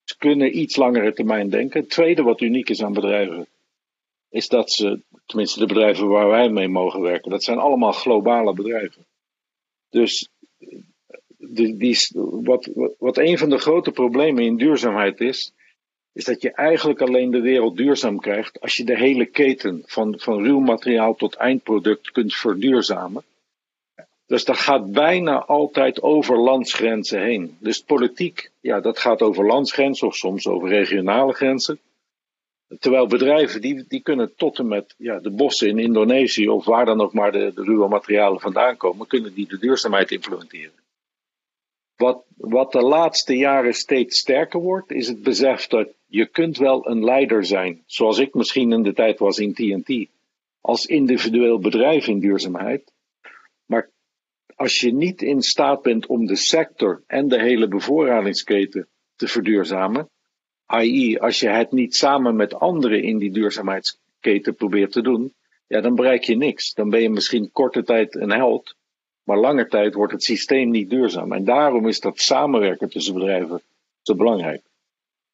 Ze 0.05 0.19
kunnen 0.19 0.59
iets 0.59 0.77
langere 0.77 1.13
termijn 1.13 1.49
denken. 1.49 1.81
Het 1.81 1.91
tweede 1.91 2.23
wat 2.23 2.41
uniek 2.41 2.69
is 2.69 2.83
aan 2.83 2.93
bedrijven, 2.93 3.47
is 4.35 4.49
dat 4.49 4.73
ze, 4.73 5.01
tenminste 5.27 5.59
de 5.59 5.67
bedrijven 5.67 6.09
waar 6.09 6.29
wij 6.29 6.49
mee 6.49 6.69
mogen 6.69 7.01
werken, 7.01 7.31
dat 7.31 7.45
zijn 7.45 7.59
allemaal 7.59 7.93
globale 7.93 8.55
bedrijven. 8.55 9.07
Dus 9.91 10.29
die, 11.39 11.99
wat, 12.43 12.71
wat 12.99 13.19
een 13.19 13.39
van 13.39 13.49
de 13.49 13.59
grote 13.59 13.91
problemen 13.91 14.45
in 14.45 14.57
duurzaamheid 14.57 15.21
is, 15.21 15.53
is 16.13 16.25
dat 16.25 16.43
je 16.43 16.53
eigenlijk 16.53 17.01
alleen 17.01 17.31
de 17.31 17.41
wereld 17.41 17.77
duurzaam 17.77 18.19
krijgt 18.19 18.61
als 18.61 18.77
je 18.77 18.85
de 18.85 18.97
hele 18.97 19.27
keten 19.27 19.83
van, 19.87 20.15
van 20.19 20.45
ruw 20.45 20.59
materiaal 20.59 21.15
tot 21.15 21.35
eindproduct 21.35 22.11
kunt 22.11 22.35
verduurzamen. 22.35 23.25
Dus 24.27 24.45
dat 24.45 24.59
gaat 24.59 24.93
bijna 24.93 25.45
altijd 25.45 26.03
over 26.03 26.39
landsgrenzen 26.39 27.23
heen. 27.23 27.57
Dus 27.59 27.83
politiek, 27.83 28.51
ja, 28.61 28.81
dat 28.81 28.99
gaat 28.99 29.23
over 29.23 29.47
landsgrenzen 29.47 30.07
of 30.07 30.17
soms 30.17 30.47
over 30.47 30.69
regionale 30.69 31.33
grenzen. 31.33 31.79
Terwijl 32.79 33.07
bedrijven 33.07 33.61
die, 33.61 33.85
die 33.89 34.01
kunnen 34.01 34.37
tot 34.37 34.59
en 34.59 34.69
met 34.69 34.95
ja, 34.99 35.19
de 35.19 35.31
bossen 35.31 35.69
in 35.69 35.79
Indonesië 35.79 36.49
of 36.49 36.65
waar 36.65 36.85
dan 36.85 37.01
ook 37.01 37.13
maar 37.13 37.33
de, 37.33 37.53
de 37.55 37.63
ruwe 37.63 37.89
materialen 37.89 38.41
vandaan 38.41 38.77
komen, 38.77 39.07
kunnen 39.07 39.35
die 39.35 39.49
de 39.49 39.59
duurzaamheid 39.59 40.11
implementeren. 40.11 40.83
Wat, 41.97 42.25
wat 42.37 42.73
de 42.73 42.83
laatste 42.83 43.37
jaren 43.37 43.75
steeds 43.75 44.19
sterker 44.19 44.61
wordt, 44.61 44.91
is 44.91 45.09
het 45.09 45.23
besef 45.23 45.67
dat 45.67 45.89
je 46.07 46.27
kunt 46.27 46.57
wel 46.57 46.89
een 46.89 47.05
leider 47.05 47.45
zijn, 47.45 47.83
zoals 47.87 48.19
ik 48.19 48.35
misschien 48.35 48.73
in 48.73 48.83
de 48.83 48.93
tijd 48.93 49.19
was 49.19 49.39
in 49.39 49.55
TNT, 49.55 50.09
als 50.61 50.87
individueel 50.87 51.59
bedrijf 51.59 52.07
in 52.07 52.21
duurzaamheid. 52.21 52.93
Maar 53.67 53.91
als 54.55 54.81
je 54.81 54.93
niet 54.93 55.23
in 55.23 55.43
staat 55.43 55.83
bent 55.83 56.07
om 56.07 56.27
de 56.27 56.37
sector 56.37 57.03
en 57.07 57.29
de 57.29 57.41
hele 57.41 57.69
bevoorradingsketen 57.69 58.89
te 59.17 59.29
verduurzamen, 59.29 60.09
I.e., 60.73 61.19
als 61.19 61.41
je 61.41 61.49
het 61.49 61.73
niet 61.73 61.95
samen 61.95 62.37
met 62.37 62.55
anderen 62.55 63.03
in 63.03 63.19
die 63.19 63.33
duurzaamheidsketen 63.33 64.55
probeert 64.55 64.93
te 64.93 65.03
doen, 65.03 65.33
ja, 65.67 65.81
dan 65.81 65.95
bereik 65.95 66.25
je 66.25 66.37
niks. 66.37 66.75
Dan 66.75 66.91
ben 66.91 67.03
je 67.03 67.11
misschien 67.11 67.51
korte 67.53 67.85
tijd 67.85 68.15
een 68.15 68.33
held, 68.33 68.75
maar 69.23 69.39
lange 69.39 69.67
tijd 69.67 69.95
wordt 69.95 70.13
het 70.13 70.23
systeem 70.23 70.71
niet 70.71 70.91
duurzaam. 70.91 71.33
En 71.33 71.45
daarom 71.45 71.89
is 71.89 72.01
dat 72.01 72.21
samenwerken 72.21 72.91
tussen 72.91 73.15
bedrijven 73.15 73.63
zo 74.03 74.15
belangrijk. 74.15 74.63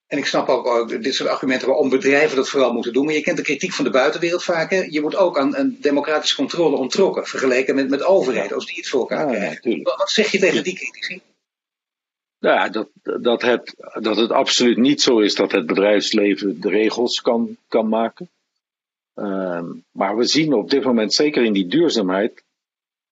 En 0.07 0.19
ik 0.19 0.27
snap 0.27 0.49
ook 0.49 1.03
dit 1.03 1.15
soort 1.15 1.29
argumenten 1.29 1.69
waarom 1.69 1.89
bedrijven 1.89 2.37
dat 2.37 2.49
vooral 2.49 2.73
moeten 2.73 2.93
doen. 2.93 3.05
Maar 3.05 3.15
je 3.15 3.23
kent 3.23 3.37
de 3.37 3.43
kritiek 3.43 3.73
van 3.73 3.85
de 3.85 3.91
buitenwereld 3.91 4.45
vaak. 4.45 4.71
Hè? 4.71 4.87
Je 4.89 5.01
wordt 5.01 5.17
ook 5.17 5.39
aan 5.39 5.57
een 5.57 5.77
democratische 5.81 6.37
controle 6.37 6.77
ontrokken. 6.77 7.27
Vergeleken 7.27 7.75
met, 7.75 7.89
met 7.89 8.03
overheden, 8.03 8.55
als 8.55 8.67
die 8.67 8.77
iets 8.77 8.91
voor 8.91 9.01
elkaar 9.01 9.27
krijgen. 9.27 9.83
wat 9.83 10.11
zeg 10.11 10.31
je 10.31 10.39
tegen 10.39 10.65
die 10.65 10.75
critici? 10.75 11.21
Nou 12.41 12.55
ja, 12.55 12.69
dat, 12.69 12.89
dat, 13.23 13.43
het, 13.43 13.75
dat 14.01 14.17
het 14.17 14.31
absoluut 14.31 14.77
niet 14.77 15.01
zo 15.01 15.19
is 15.19 15.35
dat 15.35 15.53
het 15.53 15.67
bedrijfsleven 15.67 16.61
de 16.61 16.69
regels 16.69 17.21
kan, 17.21 17.57
kan 17.69 17.89
maken. 17.89 18.29
Uh, 19.15 19.63
maar 19.91 20.17
we 20.17 20.25
zien 20.25 20.53
op 20.53 20.71
dit 20.71 20.85
moment, 20.85 21.15
zeker 21.15 21.45
in 21.45 21.53
die 21.53 21.67
duurzaamheid, 21.67 22.45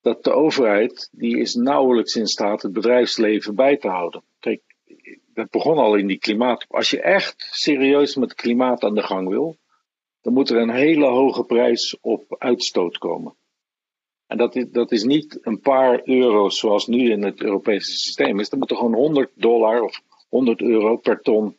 dat 0.00 0.24
de 0.24 0.32
overheid, 0.32 1.08
die 1.12 1.38
is 1.38 1.54
nauwelijks 1.54 2.16
in 2.16 2.26
staat 2.26 2.62
het 2.62 2.72
bedrijfsleven 2.72 3.54
bij 3.54 3.76
te 3.76 3.88
houden. 3.88 4.22
Kijk, 4.38 4.62
dat 5.34 5.50
begon 5.50 5.78
al 5.78 5.94
in 5.94 6.06
die 6.06 6.18
klimaat. 6.18 6.64
Als 6.68 6.90
je 6.90 7.00
echt 7.00 7.48
serieus 7.50 8.16
met 8.16 8.34
klimaat 8.34 8.82
aan 8.82 8.94
de 8.94 9.02
gang 9.02 9.28
wil, 9.28 9.56
dan 10.20 10.32
moet 10.32 10.50
er 10.50 10.56
een 10.56 10.74
hele 10.74 11.06
hoge 11.06 11.44
prijs 11.44 11.96
op 12.00 12.36
uitstoot 12.38 12.98
komen. 12.98 13.34
En 14.28 14.36
dat 14.36 14.56
is, 14.56 14.70
dat 14.70 14.92
is 14.92 15.02
niet 15.02 15.38
een 15.42 15.60
paar 15.60 16.00
euro's 16.04 16.58
zoals 16.58 16.86
nu 16.86 17.10
in 17.10 17.22
het 17.22 17.42
Europese 17.42 17.90
systeem 17.90 18.40
is. 18.40 18.50
Er 18.50 18.58
moet 18.58 18.70
er 18.70 18.76
gewoon 18.76 18.94
100 18.94 19.30
dollar 19.34 19.82
of 19.82 20.02
100 20.28 20.60
euro 20.60 20.96
per 20.96 21.20
ton 21.20 21.56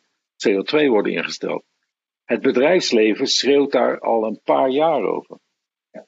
CO2 0.48 0.86
worden 0.86 1.12
ingesteld. 1.12 1.64
Het 2.24 2.42
bedrijfsleven 2.42 3.26
schreeuwt 3.26 3.72
daar 3.72 4.00
al 4.00 4.24
een 4.24 4.40
paar 4.44 4.68
jaar 4.68 5.02
over. 5.02 5.38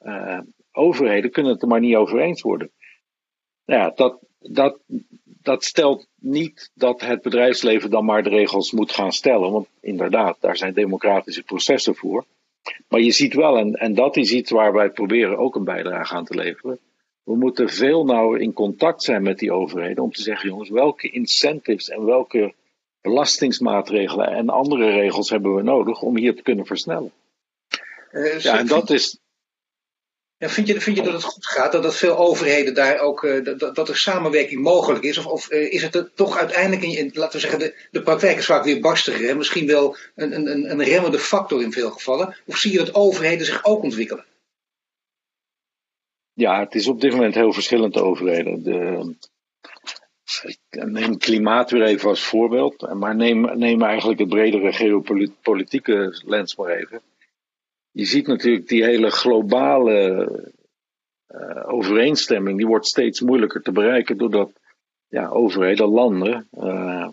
Uh, 0.01 0.39
overheden 0.71 1.31
kunnen 1.31 1.51
het 1.51 1.61
er 1.61 1.67
maar 1.67 1.79
niet 1.79 1.95
over 1.95 2.19
eens 2.19 2.41
worden. 2.41 2.71
Nou 3.65 3.81
ja, 3.81 3.89
dat, 3.95 4.19
dat, 4.39 4.79
dat 5.25 5.63
stelt 5.63 6.07
niet 6.15 6.71
dat 6.73 7.01
het 7.01 7.21
bedrijfsleven 7.21 7.89
dan 7.89 8.05
maar 8.05 8.23
de 8.23 8.29
regels 8.29 8.71
moet 8.71 8.91
gaan 8.91 9.11
stellen. 9.11 9.51
Want 9.51 9.67
inderdaad, 9.81 10.37
daar 10.39 10.57
zijn 10.57 10.73
democratische 10.73 11.43
processen 11.43 11.95
voor. 11.95 12.25
Maar 12.87 12.99
je 12.99 13.11
ziet 13.11 13.33
wel, 13.33 13.57
en, 13.57 13.73
en 13.73 13.93
dat 13.93 14.17
is 14.17 14.31
iets 14.31 14.51
waar 14.51 14.73
wij 14.73 14.89
proberen 14.89 15.37
ook 15.37 15.55
een 15.55 15.63
bijdrage 15.63 16.15
aan 16.15 16.25
te 16.25 16.35
leveren. 16.35 16.79
We 17.23 17.35
moeten 17.35 17.69
veel 17.69 18.05
nauwer 18.05 18.41
in 18.41 18.53
contact 18.53 19.03
zijn 19.03 19.23
met 19.23 19.39
die 19.39 19.51
overheden 19.51 20.03
om 20.03 20.11
te 20.11 20.21
zeggen, 20.21 20.49
jongens, 20.49 20.69
welke 20.69 21.09
incentives 21.09 21.89
en 21.89 22.05
welke 22.05 22.53
belastingsmaatregelen 23.01 24.27
en 24.27 24.49
andere 24.49 24.91
regels 24.91 25.29
hebben 25.29 25.55
we 25.55 25.61
nodig 25.61 26.01
om 26.01 26.17
hier 26.17 26.35
te 26.35 26.41
kunnen 26.41 26.65
versnellen. 26.65 27.11
Uh, 28.11 28.39
ja, 28.39 28.59
en 28.59 28.67
dat 28.67 28.89
is, 28.89 29.19
vind, 30.49 30.67
je, 30.67 30.81
vind 30.81 30.97
je 30.97 31.03
dat 31.03 31.13
het 31.13 31.23
goed 31.23 31.45
gaat, 31.45 31.71
dat, 31.71 31.83
dat 31.83 31.95
veel 31.95 32.17
overheden 32.17 32.73
daar 32.73 32.99
ook, 32.99 33.23
uh, 33.23 33.57
dat, 33.57 33.75
dat 33.75 33.89
er 33.89 33.97
samenwerking 33.97 34.61
mogelijk 34.61 35.03
is? 35.03 35.17
Of, 35.17 35.25
of 35.25 35.51
uh, 35.51 35.73
is 35.73 35.81
het 35.81 36.11
toch 36.15 36.37
uiteindelijk, 36.37 36.83
in, 36.83 37.11
laten 37.13 37.33
we 37.33 37.39
zeggen, 37.39 37.59
de, 37.59 37.75
de 37.91 38.01
praktijk 38.01 38.37
is 38.37 38.45
vaak 38.45 38.63
weer 38.63 38.81
barstiger 38.81 39.29
en 39.29 39.37
misschien 39.37 39.67
wel 39.67 39.95
een, 40.15 40.35
een, 40.35 40.71
een 40.71 40.83
remmende 40.83 41.19
factor 41.19 41.61
in 41.61 41.71
veel 41.71 41.91
gevallen? 41.91 42.35
Of 42.45 42.57
zie 42.57 42.71
je 42.71 42.77
dat 42.77 42.95
overheden 42.95 43.45
zich 43.45 43.65
ook 43.65 43.83
ontwikkelen? 43.83 44.25
Ja, 46.33 46.59
het 46.59 46.75
is 46.75 46.87
op 46.87 47.01
dit 47.01 47.11
moment 47.11 47.35
heel 47.35 47.53
verschillend, 47.53 47.93
de 47.93 48.03
overheden. 48.03 48.63
De, 48.63 49.15
neem 50.69 51.17
klimaat 51.17 51.71
weer 51.71 51.83
even 51.83 52.09
als 52.09 52.23
voorbeeld, 52.23 52.93
maar 52.93 53.15
neem, 53.15 53.57
neem 53.57 53.81
eigenlijk 53.81 54.19
het 54.19 54.29
bredere 54.29 54.73
geopolitieke 54.73 56.21
lens 56.25 56.55
maar 56.55 56.69
even 56.69 57.01
je 57.93 58.05
ziet 58.05 58.27
natuurlijk 58.27 58.67
die 58.67 58.83
hele 58.83 59.09
globale 59.09 60.27
uh, 61.27 61.73
overeenstemming, 61.73 62.57
die 62.57 62.67
wordt 62.67 62.87
steeds 62.87 63.21
moeilijker 63.21 63.61
te 63.61 63.71
bereiken 63.71 64.17
doordat 64.17 64.51
ja, 65.07 65.27
overheden, 65.27 65.87
landen, 65.87 66.47
uh, 66.51 67.09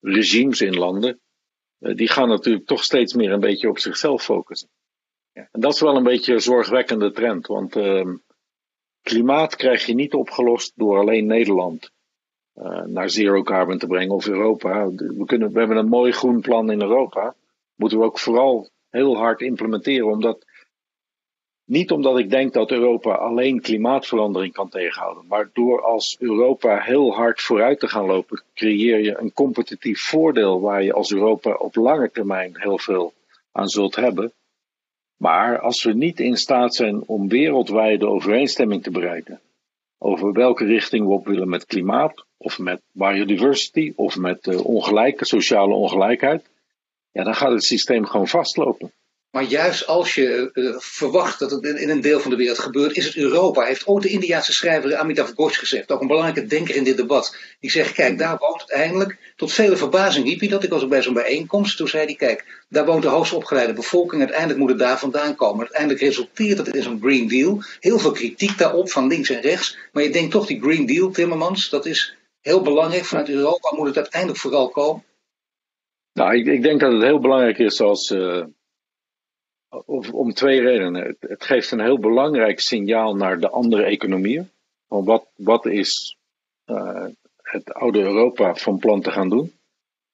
regimes 0.00 0.60
in 0.60 0.76
landen, 0.76 1.20
die 1.78 2.08
gaan 2.08 2.28
natuurlijk 2.28 2.66
toch 2.66 2.82
steeds 2.82 3.14
meer 3.14 3.32
een 3.32 3.40
beetje 3.40 3.68
op 3.68 3.78
zichzelf 3.78 4.22
focussen. 4.22 4.68
Ja. 5.32 5.48
En 5.52 5.60
dat 5.60 5.74
is 5.74 5.80
wel 5.80 5.96
een 5.96 6.02
beetje 6.02 6.32
een 6.32 6.40
zorgwekkende 6.40 7.12
trend, 7.12 7.46
want 7.46 7.76
ehm, 7.76 8.16
klimaat 9.02 9.56
krijg 9.56 9.86
je 9.86 9.94
niet 9.94 10.14
opgelost 10.14 10.72
door 10.74 10.98
alleen 10.98 11.26
Nederland 11.26 11.90
naar 12.84 13.10
zero 13.10 13.42
carbon 13.42 13.78
te 13.78 13.86
brengen 13.86 14.14
of 14.14 14.28
Europa. 14.28 14.90
We, 14.90 15.24
kunnen, 15.24 15.52
we 15.52 15.58
hebben 15.58 15.76
een 15.76 15.88
mooi 15.88 16.12
groen 16.12 16.40
plan 16.40 16.70
in 16.70 16.80
Europa. 16.80 17.34
Moeten 17.74 17.98
we 17.98 18.04
ook 18.04 18.18
vooral 18.18 18.70
heel 18.96 19.16
hard 19.16 19.40
implementeren. 19.40 20.06
Omdat, 20.06 20.44
niet 21.64 21.90
omdat 21.90 22.18
ik 22.18 22.30
denk 22.30 22.52
dat 22.52 22.70
Europa 22.70 23.14
alleen 23.14 23.60
klimaatverandering 23.60 24.52
kan 24.52 24.68
tegenhouden. 24.68 25.26
Maar 25.26 25.50
door 25.52 25.82
als 25.82 26.16
Europa 26.18 26.78
heel 26.78 27.14
hard 27.14 27.40
vooruit 27.40 27.80
te 27.80 27.88
gaan 27.88 28.06
lopen, 28.06 28.42
creëer 28.54 29.00
je 29.00 29.18
een 29.18 29.32
competitief 29.32 30.00
voordeel 30.00 30.60
waar 30.60 30.82
je 30.82 30.92
als 30.92 31.12
Europa 31.12 31.54
op 31.54 31.74
lange 31.74 32.10
termijn 32.10 32.60
heel 32.60 32.78
veel 32.78 33.12
aan 33.52 33.68
zult 33.68 33.96
hebben. 33.96 34.32
Maar 35.16 35.60
als 35.60 35.84
we 35.84 35.92
niet 35.92 36.20
in 36.20 36.36
staat 36.36 36.74
zijn 36.74 37.02
om 37.06 37.28
wereldwijde 37.28 38.06
overeenstemming 38.06 38.82
te 38.82 38.90
bereiken 38.90 39.40
over 39.98 40.32
welke 40.32 40.64
richting 40.64 41.06
we 41.06 41.12
op 41.12 41.26
willen 41.26 41.48
met 41.48 41.66
klimaat, 41.66 42.24
of 42.36 42.58
met 42.58 42.80
biodiversity, 42.92 43.92
of 43.96 44.16
met 44.16 44.46
uh, 44.46 44.66
ongelijke 44.66 45.24
sociale 45.24 45.74
ongelijkheid, 45.74 46.48
ja, 47.16 47.24
dan 47.24 47.34
gaat 47.34 47.52
het 47.52 47.64
systeem 47.64 48.06
gewoon 48.06 48.28
vastlopen. 48.28 48.92
Maar 49.30 49.44
juist 49.44 49.86
als 49.86 50.14
je 50.14 50.50
uh, 50.52 50.74
verwacht 50.78 51.38
dat 51.38 51.50
het 51.50 51.64
in 51.64 51.90
een 51.90 52.00
deel 52.00 52.20
van 52.20 52.30
de 52.30 52.36
wereld 52.36 52.58
gebeurt, 52.58 52.96
is 52.96 53.04
het 53.04 53.16
Europa. 53.16 53.64
Heeft 53.64 53.86
ook 53.86 54.02
de 54.02 54.08
Indiaanse 54.08 54.52
schrijver 54.52 54.96
Amitav 54.96 55.30
Ghosh 55.30 55.58
gezegd, 55.58 55.90
ook 55.90 56.00
een 56.00 56.06
belangrijke 56.06 56.46
denker 56.46 56.74
in 56.74 56.84
dit 56.84 56.96
debat. 56.96 57.36
Die 57.60 57.70
zegt, 57.70 57.92
kijk, 57.92 58.18
daar 58.18 58.36
woont 58.38 58.58
uiteindelijk, 58.58 59.18
tot 59.36 59.52
vele 59.52 59.76
verbazing 59.76 60.26
riep 60.26 60.40
hij 60.40 60.48
dat, 60.48 60.64
ik 60.64 60.70
was 60.70 60.82
ook 60.82 60.88
bij 60.88 61.02
zo'n 61.02 61.14
bijeenkomst, 61.14 61.76
toen 61.76 61.88
zei 61.88 62.04
hij, 62.04 62.14
kijk, 62.14 62.64
daar 62.68 62.86
woont 62.86 63.02
de 63.02 63.08
hoogst 63.08 63.32
opgeleide 63.32 63.72
bevolking, 63.72 64.20
uiteindelijk 64.20 64.58
moet 64.58 64.70
het 64.70 64.78
daar 64.78 64.98
vandaan 64.98 65.34
komen. 65.34 65.60
Uiteindelijk 65.60 66.00
resulteert 66.00 66.58
het 66.58 66.74
in 66.74 66.82
zo'n 66.82 67.00
Green 67.02 67.28
Deal. 67.28 67.62
Heel 67.80 67.98
veel 67.98 68.12
kritiek 68.12 68.58
daarop, 68.58 68.90
van 68.90 69.06
links 69.06 69.30
en 69.30 69.40
rechts. 69.40 69.78
Maar 69.92 70.02
je 70.02 70.10
denkt 70.10 70.30
toch, 70.30 70.46
die 70.46 70.60
Green 70.60 70.86
Deal, 70.86 71.10
Timmermans, 71.10 71.68
dat 71.68 71.86
is 71.86 72.16
heel 72.40 72.62
belangrijk. 72.62 73.04
Vanuit 73.04 73.28
Europa 73.28 73.76
moet 73.76 73.86
het 73.86 73.96
uiteindelijk 73.96 74.40
vooral 74.40 74.68
komen. 74.68 75.04
Nou, 76.16 76.36
ik, 76.36 76.46
ik, 76.46 76.62
denk 76.62 76.80
dat 76.80 76.92
het 76.92 77.02
heel 77.02 77.20
belangrijk 77.20 77.58
is 77.58 77.80
als. 77.80 78.10
Uh, 78.10 78.44
om 80.12 80.32
twee 80.32 80.60
redenen. 80.60 81.16
Het, 81.20 81.44
geeft 81.44 81.70
een 81.70 81.80
heel 81.80 81.98
belangrijk 81.98 82.60
signaal 82.60 83.16
naar 83.16 83.40
de 83.40 83.50
andere 83.50 83.82
economieën. 83.82 84.50
Van 84.88 85.04
wat, 85.04 85.26
wat 85.34 85.66
is 85.66 86.16
uh, 86.66 87.06
het 87.36 87.72
oude 87.72 88.00
Europa 88.00 88.54
van 88.54 88.78
plan 88.78 89.00
te 89.00 89.10
gaan 89.10 89.28
doen? 89.28 89.52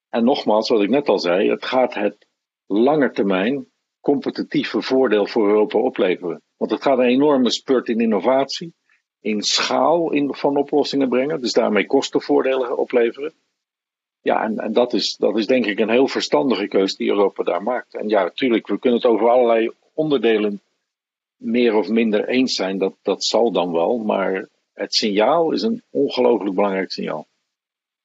En 0.08 0.24
nogmaals, 0.24 0.68
wat 0.68 0.82
ik 0.82 0.90
net 0.90 1.08
al 1.08 1.18
zei, 1.18 1.50
het 1.50 1.64
gaat 1.64 1.94
het 1.94 2.26
lange 2.66 3.10
termijn 3.10 3.66
competitieve 4.00 4.82
voordeel 4.82 5.26
voor 5.26 5.48
Europa 5.48 5.78
opleveren. 5.78 6.42
Want 6.56 6.70
het 6.70 6.82
gaat 6.82 6.98
een 6.98 7.04
enorme 7.04 7.50
spurt 7.50 7.88
in 7.88 8.00
innovatie, 8.00 8.74
in 9.20 9.42
schaal 9.42 10.12
in, 10.12 10.34
van 10.34 10.56
oplossingen 10.56 11.08
brengen, 11.08 11.40
dus 11.40 11.52
daarmee 11.52 11.86
kostenvoordelen 11.86 12.78
opleveren. 12.78 13.32
Ja, 14.22 14.42
en, 14.42 14.72
dat, 14.72 14.92
is, 14.92 15.16
dat 15.16 15.38
is 15.38 15.46
denk 15.46 15.66
ik 15.66 15.78
een 15.78 15.90
heel 15.90 16.08
verstandige 16.08 16.68
keuze 16.68 16.96
die 16.96 17.08
Europa 17.08 17.42
daar 17.42 17.62
maakt. 17.62 17.94
En 17.94 18.08
ja, 18.08 18.22
natuurlijk, 18.22 18.66
we 18.66 18.78
kunnen 18.78 19.00
het 19.00 19.08
over 19.08 19.28
allerlei 19.28 19.70
onderdelen 19.94 20.60
meer 21.36 21.74
of 21.74 21.88
minder 21.88 22.28
eens 22.28 22.54
zijn. 22.54 22.78
Dat, 22.78 22.94
dat 23.02 23.24
zal 23.24 23.52
dan 23.52 23.72
wel. 23.72 23.98
Maar 23.98 24.48
het 24.74 24.94
signaal 24.94 25.52
is 25.52 25.62
een 25.62 25.82
ongelooflijk 25.90 26.54
belangrijk 26.54 26.92
signaal. 26.92 27.26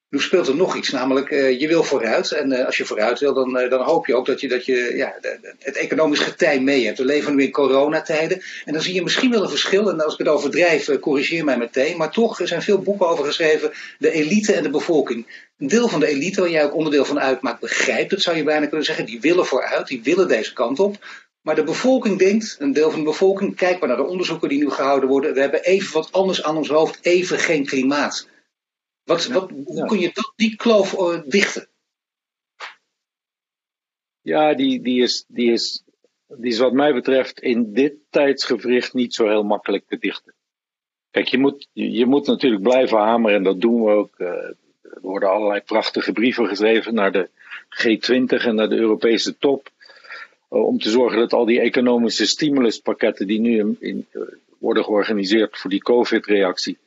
Nu 0.09 0.19
speelt 0.19 0.47
er 0.47 0.55
nog 0.55 0.75
iets, 0.75 0.89
namelijk 0.89 1.31
uh, 1.31 1.59
je 1.59 1.67
wil 1.67 1.83
vooruit. 1.83 2.31
En 2.31 2.51
uh, 2.51 2.65
als 2.65 2.77
je 2.77 2.85
vooruit 2.85 3.19
wil, 3.19 3.33
dan, 3.33 3.59
uh, 3.59 3.69
dan 3.69 3.81
hoop 3.81 4.05
je 4.05 4.15
ook 4.15 4.25
dat 4.25 4.41
je, 4.41 4.47
dat 4.47 4.65
je 4.65 4.93
ja, 4.95 5.15
het 5.59 5.75
economisch 5.75 6.19
getij 6.19 6.59
mee 6.59 6.85
hebt. 6.85 6.97
We 6.97 7.05
leven 7.05 7.35
nu 7.35 7.43
in 7.43 7.51
coronatijden. 7.51 8.41
En 8.65 8.73
dan 8.73 8.81
zie 8.81 8.93
je 8.93 9.03
misschien 9.03 9.31
wel 9.31 9.43
een 9.43 9.49
verschil. 9.49 9.89
En 9.89 10.03
als 10.03 10.13
ik 10.13 10.19
het 10.19 10.27
overdrijf, 10.27 10.99
corrigeer 10.99 11.43
mij 11.43 11.57
meteen. 11.57 11.97
Maar 11.97 12.11
toch 12.11 12.39
er 12.39 12.47
zijn 12.47 12.61
veel 12.61 12.81
boeken 12.81 13.07
over 13.07 13.25
geschreven. 13.25 13.71
De 13.99 14.11
elite 14.11 14.53
en 14.53 14.63
de 14.63 14.69
bevolking. 14.69 15.45
Een 15.57 15.67
deel 15.67 15.87
van 15.87 15.99
de 15.99 16.07
elite, 16.07 16.41
waar 16.41 16.49
jij 16.49 16.65
ook 16.65 16.75
onderdeel 16.75 17.05
van 17.05 17.19
uitmaakt, 17.19 17.59
begrijpt 17.59 18.11
het, 18.11 18.21
zou 18.21 18.37
je 18.37 18.43
bijna 18.43 18.65
kunnen 18.65 18.85
zeggen. 18.85 19.05
Die 19.05 19.21
willen 19.21 19.45
vooruit, 19.45 19.87
die 19.87 20.03
willen 20.03 20.27
deze 20.27 20.53
kant 20.53 20.79
op. 20.79 20.95
Maar 21.41 21.55
de 21.55 21.63
bevolking 21.63 22.19
denkt, 22.19 22.55
een 22.59 22.73
deel 22.73 22.91
van 22.91 22.99
de 22.99 23.05
bevolking, 23.05 23.55
kijk 23.55 23.79
maar 23.79 23.87
naar 23.87 23.97
de 23.97 24.03
onderzoeken 24.03 24.49
die 24.49 24.57
nu 24.57 24.69
gehouden 24.69 25.09
worden. 25.09 25.33
We 25.33 25.39
hebben 25.39 25.63
even 25.63 25.93
wat 25.93 26.11
anders 26.11 26.43
aan 26.43 26.57
ons 26.57 26.69
hoofd, 26.69 26.97
even 27.01 27.39
geen 27.39 27.65
klimaat. 27.65 28.27
Wat, 29.07 29.25
wat, 29.25 29.49
hoe 29.65 29.85
kun 29.85 29.99
je 29.99 30.11
dat, 30.13 30.33
die 30.35 30.55
kloof 30.55 30.93
uh, 30.93 31.21
dichten? 31.25 31.67
Ja, 34.21 34.53
die, 34.53 34.81
die, 34.81 35.01
is, 35.01 35.25
die, 35.27 35.51
is, 35.51 35.83
die 36.27 36.51
is 36.51 36.57
wat 36.57 36.73
mij 36.73 36.93
betreft 36.93 37.39
in 37.39 37.73
dit 37.73 37.93
tijdsgevricht 38.09 38.93
niet 38.93 39.13
zo 39.13 39.27
heel 39.27 39.43
makkelijk 39.43 39.83
te 39.87 39.97
dichten. 39.97 40.33
Kijk, 41.11 41.27
je 41.27 41.37
moet, 41.37 41.67
je 41.73 42.05
moet 42.05 42.27
natuurlijk 42.27 42.63
blijven 42.63 42.97
hameren 42.97 43.37
en 43.37 43.43
dat 43.43 43.61
doen 43.61 43.83
we 43.83 43.91
ook. 43.91 44.13
Uh, 44.17 44.27
er 44.27 45.01
worden 45.01 45.29
allerlei 45.29 45.61
prachtige 45.61 46.11
brieven 46.11 46.47
geschreven 46.47 46.93
naar 46.93 47.11
de 47.11 47.29
G20 47.69 48.45
en 48.45 48.55
naar 48.55 48.69
de 48.69 48.77
Europese 48.77 49.37
top. 49.37 49.69
Uh, 50.51 50.65
om 50.65 50.79
te 50.79 50.89
zorgen 50.89 51.19
dat 51.19 51.33
al 51.33 51.45
die 51.45 51.59
economische 51.59 52.25
stimuluspakketten 52.25 53.27
die 53.27 53.39
nu 53.39 53.57
in, 53.59 53.77
in, 53.79 54.07
worden 54.57 54.83
georganiseerd 54.83 55.57
voor 55.57 55.69
die 55.69 55.81
COVID-reactie, 55.81 56.77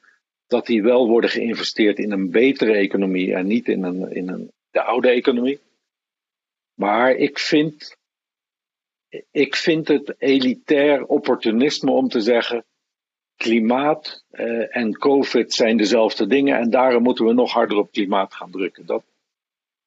dat 0.51 0.67
die 0.67 0.83
wel 0.83 1.09
worden 1.09 1.31
geïnvesteerd 1.31 1.99
in 1.99 2.13
een 2.13 2.31
betere 2.31 2.73
economie 2.73 3.35
en 3.35 3.47
niet 3.47 3.69
in, 3.69 3.83
een, 3.83 4.13
in 4.13 4.29
een, 4.29 4.53
de 4.71 4.83
oude 4.83 5.09
economie. 5.09 5.61
Maar 6.75 7.15
ik 7.15 7.39
vind, 7.39 7.97
ik 9.31 9.57
vind 9.57 9.89
het 9.89 10.15
elitair 10.19 11.05
opportunisme 11.05 11.91
om 11.91 12.09
te 12.09 12.21
zeggen: 12.21 12.65
klimaat 13.37 14.25
eh, 14.31 14.77
en 14.77 14.99
COVID 14.99 15.53
zijn 15.53 15.77
dezelfde 15.77 16.27
dingen 16.27 16.59
en 16.59 16.71
daarom 16.71 17.03
moeten 17.03 17.25
we 17.25 17.33
nog 17.33 17.53
harder 17.53 17.79
op 17.79 17.93
klimaat 17.93 18.35
gaan 18.35 18.51
drukken. 18.51 18.87
Dat, 18.87 19.03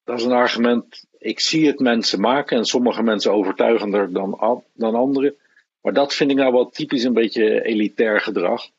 dat 0.04 0.20
is 0.20 0.26
een 0.26 0.32
argument. 0.32 1.06
Ik 1.18 1.40
zie 1.40 1.68
het 1.68 1.80
mensen 1.80 2.20
maken 2.20 2.58
en 2.58 2.66
sommige 2.66 3.04
mensen 3.04 3.34
overtuigender 3.34 4.14
dan, 4.14 4.62
dan 4.74 4.96
anderen. 4.96 5.36
Maar 5.82 5.94
dat 5.94 6.14
vind 6.14 6.32
ik 6.32 6.38
nou 6.38 6.52
wel 6.54 6.70
typisch 6.70 7.04
een 7.04 7.14
beetje 7.14 7.64
elitair 7.64 8.22
gedrag. 8.22 8.70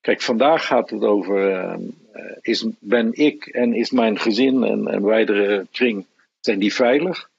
Kijk, 0.00 0.22
vandaag 0.22 0.66
gaat 0.66 0.90
het 0.90 1.02
over: 1.02 1.50
uh, 1.50 2.36
is, 2.40 2.66
ben 2.78 3.12
ik 3.12 3.46
en 3.46 3.74
is 3.74 3.90
mijn 3.90 4.18
gezin 4.18 4.64
en, 4.64 4.88
en 4.88 5.04
wijdere 5.04 5.66
kring, 5.72 6.06
zijn 6.40 6.58
die 6.58 6.74
veilig? 6.74 7.30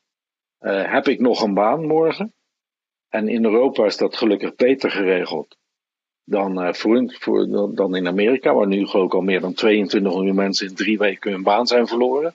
Uh, 0.62 0.92
heb 0.92 1.08
ik 1.08 1.20
nog 1.20 1.42
een 1.42 1.54
baan 1.54 1.88
morgen? 1.88 2.34
En 3.10 3.28
in 3.28 3.44
Europa 3.44 3.86
is 3.86 3.98
dat 3.98 4.16
gelukkig 4.16 4.56
beter 4.56 4.92
geregeld 4.92 5.58
dan, 6.24 6.66
uh, 6.66 6.74
voor, 6.74 7.16
voor, 7.20 7.48
dan 7.76 7.96
in 7.96 8.08
Amerika, 8.08 8.54
waar 8.54 8.68
nu 8.68 8.88
ook 8.88 9.14
al 9.14 9.22
meer 9.22 9.40
dan 9.40 9.54
22 9.54 10.14
miljoen 10.14 10.36
mensen 10.36 10.68
in 10.68 10.76
drie 10.76 10.98
weken 10.98 11.32
hun 11.32 11.44
baan 11.44 11.68
zijn 11.68 11.88
verloren. 11.88 12.34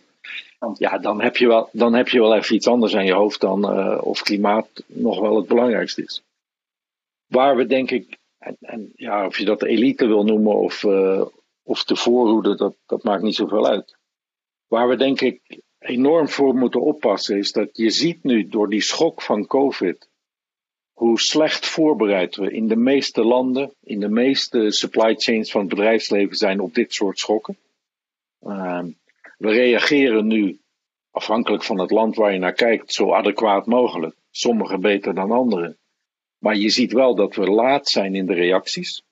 Ja, 0.79 0.99
dan 0.99 1.23
heb 1.23 1.37
je 1.37 1.47
wel, 1.47 1.69
dan 1.73 1.95
heb 1.95 2.09
je 2.09 2.21
wel 2.21 2.35
even 2.35 2.55
iets 2.55 2.67
anders 2.67 2.97
aan 2.97 3.05
je 3.05 3.13
hoofd 3.13 3.41
dan 3.41 3.71
of 4.01 4.23
klimaat 4.23 4.69
nog 4.87 5.21
wel 5.21 5.37
het 5.37 5.47
belangrijkste 5.47 6.03
is. 6.03 6.23
Waar 7.27 7.57
we 7.57 7.67
denk 7.67 7.91
ik 7.91 8.19
en, 8.61 8.93
ja, 8.95 9.27
of 9.27 9.39
je 9.39 9.45
dat 9.45 9.63
elite 9.63 10.07
wil 10.07 10.25
noemen 10.25 10.55
of, 10.57 10.83
uh, 10.83 11.27
of 11.63 11.85
de 11.85 11.97
voorhoede, 11.97 12.57
dat, 12.57 12.77
dat 12.87 13.03
maakt 13.03 13.23
niet 13.23 13.35
zoveel 13.35 13.67
uit. 13.67 13.97
Waar 14.67 14.89
we 14.89 14.97
denk 14.97 15.21
ik 15.21 15.61
enorm 15.79 16.29
voor 16.29 16.55
moeten 16.55 16.81
oppassen 16.81 17.39
is 17.39 17.53
dat 17.53 17.77
je 17.77 17.91
ziet 17.91 18.23
nu 18.23 18.49
door 18.49 18.69
die 18.69 18.83
schok 18.83 19.23
van 19.23 19.47
COVID 19.47 20.09
hoe 20.95 21.21
slecht 21.21 21.67
voorbereid 21.67 22.37
we 22.37 22.51
in 22.51 22.69
de 22.69 22.77
meeste 22.77 23.25
landen, 23.25 23.75
in 23.81 24.01
de 24.01 24.09
meeste 24.09 24.71
supply 24.71 25.15
chains 25.15 25.51
van 25.51 25.61
het 25.61 25.71
bedrijfsleven 25.71 26.37
zijn 26.37 26.61
op 26.61 26.75
dit 26.75 26.93
soort 26.93 27.19
schokken. 27.19 27.59
Ehm, 28.41 28.91
we 29.39 29.51
reageren 29.51 30.27
nu, 30.27 30.59
afhankelijk 31.11 31.63
van 31.63 31.79
het 31.79 31.91
land 31.91 32.17
waar 32.17 32.33
je 32.33 32.39
naar 32.39 32.53
kijkt, 32.53 32.93
zo 32.93 33.13
adequaat 33.13 33.67
mogelijk. 33.67 34.17
Sommige 34.31 34.79
beter 34.79 35.15
dan 35.15 35.31
andere. 35.31 35.77
Maar 36.45 36.57
je 36.57 36.71
ziet 36.71 36.93
wel 36.93 37.15
dat 37.15 37.35
we 37.35 37.51
laat 37.51 37.89
zijn 37.89 38.15
in 38.15 38.27
de 38.27 38.35
reacties. 38.35 39.03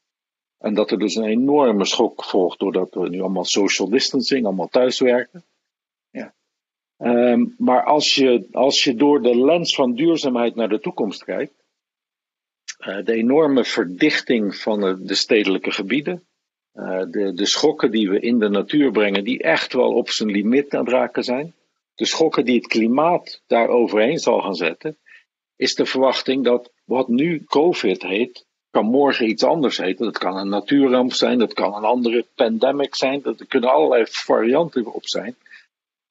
En 0.59 0.75
dat 0.75 0.91
er 0.91 0.99
dus 0.99 1.15
een 1.15 1.25
enorme 1.25 1.85
schok 1.85 2.25
volgt 2.25 2.59
doordat 2.59 2.95
we 2.95 3.09
nu 3.09 3.21
allemaal 3.21 3.45
social 3.45 3.89
distancing, 3.89 4.45
allemaal 4.45 4.69
thuiswerken. 4.69 5.45
Ja. 6.11 6.35
Ehm, 6.97 7.45
maar 7.59 7.85
als 7.85 8.15
je, 8.15 8.49
als 8.51 8.85
je 8.85 8.95
door 8.95 9.23
de 9.23 9.45
lens 9.45 9.75
van 9.75 9.95
duurzaamheid 9.95 10.55
naar 10.55 10.69
de 10.69 10.81
toekomst 10.81 11.25
kijkt, 11.25 11.65
uh, 12.79 13.05
de 13.05 13.13
enorme 13.13 13.65
verdichting 13.65 14.57
van 14.57 14.81
de, 14.81 15.05
de 15.05 15.15
stedelijke 15.15 15.71
gebieden, 15.71 16.25
uh, 16.75 17.05
de, 17.11 17.33
de 17.35 17.47
schokken 17.47 17.91
die 17.91 18.11
we 18.11 18.21
in 18.21 18.39
de 18.39 18.49
natuur 18.49 18.91
brengen, 18.91 19.25
die 19.25 19.43
echt 19.43 19.73
wel 19.73 19.93
op 19.95 20.09
zijn 20.09 20.31
limiet 20.31 20.75
aan 20.75 20.85
het 20.85 20.93
raken 20.93 21.25
zijn, 21.25 21.55
de 21.95 22.07
schokken 22.07 22.45
die 22.45 22.57
het 22.57 22.67
klimaat 22.67 23.43
daar 23.47 23.69
overheen 23.69 24.19
zal 24.19 24.41
gaan 24.41 24.55
zetten, 24.55 24.97
is 25.63 25.75
de 25.75 25.87
verwachting 25.87 26.45
dat 26.45 26.71
wat 26.85 27.09
nu 27.09 27.45
COVID 27.45 28.03
heet, 28.03 28.45
kan 28.71 28.85
morgen 28.85 29.29
iets 29.29 29.45
anders 29.45 29.77
heten. 29.77 30.05
Dat 30.05 30.19
kan 30.19 30.37
een 30.37 30.49
natuurramp 30.49 31.13
zijn, 31.13 31.39
dat 31.39 31.53
kan 31.53 31.75
een 31.75 31.85
andere 31.85 32.25
pandemic 32.35 32.95
zijn, 32.95 33.21
dat, 33.23 33.41
er 33.41 33.47
kunnen 33.47 33.71
allerlei 33.71 34.05
varianten 34.09 34.93
op 34.93 35.07
zijn. 35.07 35.35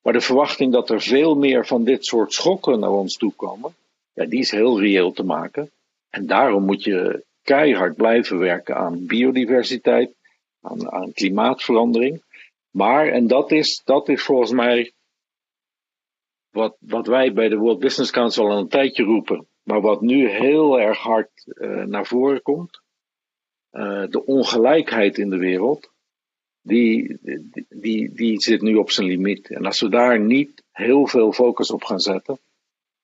Maar 0.02 0.14
de 0.14 0.22
verwachting 0.22 0.72
dat 0.72 0.90
er 0.90 1.02
veel 1.02 1.36
meer 1.36 1.66
van 1.66 1.84
dit 1.84 2.06
soort 2.06 2.34
schokken 2.34 2.80
naar 2.80 2.92
ons 2.92 3.18
toe 3.18 3.34
komen, 3.36 3.76
ja, 4.14 4.26
die 4.26 4.40
is 4.40 4.52
heel 4.52 4.80
reëel 4.80 5.12
te 5.12 5.24
maken. 5.24 5.72
En 6.10 6.26
daarom 6.26 6.66
moet 6.66 6.84
je 6.84 7.24
keihard 7.44 7.96
blijven 7.96 8.38
werken 8.38 8.76
aan 8.76 9.06
biodiversiteit, 9.06 10.12
aan, 10.62 10.92
aan 10.92 11.14
klimaatverandering. 11.14 12.22
Maar, 12.70 13.08
en 13.08 13.28
dat 13.28 13.52
is, 13.52 13.82
dat 13.86 14.10
is 14.10 14.24
volgens 14.24 14.52
mij 14.52 14.92
wat, 16.52 16.76
wat 16.80 17.08
wij 17.08 17.34
bij 17.34 17.50
de 17.50 17.58
World 17.58 17.80
Business 17.80 18.12
Council 18.12 18.50
al 18.50 18.58
een 18.58 18.68
tijdje 18.68 19.04
roepen, 19.04 19.48
maar 19.64 19.82
wat 19.82 20.02
nu 20.02 20.30
heel 20.30 20.80
erg 20.80 20.98
hard 20.98 21.30
uh, 21.46 21.84
naar 21.84 22.06
voren 22.06 22.42
komt. 22.42 22.82
Uh, 23.72 24.04
de 24.10 24.26
ongelijkheid 24.26 25.18
in 25.18 25.30
de 25.30 25.38
wereld, 25.38 25.92
die, 26.62 27.18
die, 27.70 28.14
die 28.14 28.42
zit 28.42 28.62
nu 28.62 28.76
op 28.76 28.92
zijn 28.92 29.08
limiet. 29.08 29.50
En 29.50 29.66
als 29.66 29.82
we 29.82 29.90
daar 29.90 30.20
niet 30.20 30.64
heel 30.72 31.08
veel 31.08 31.32
focus 31.32 31.72
op 31.72 31.84
gaan 31.84 32.00
zetten, 32.00 32.40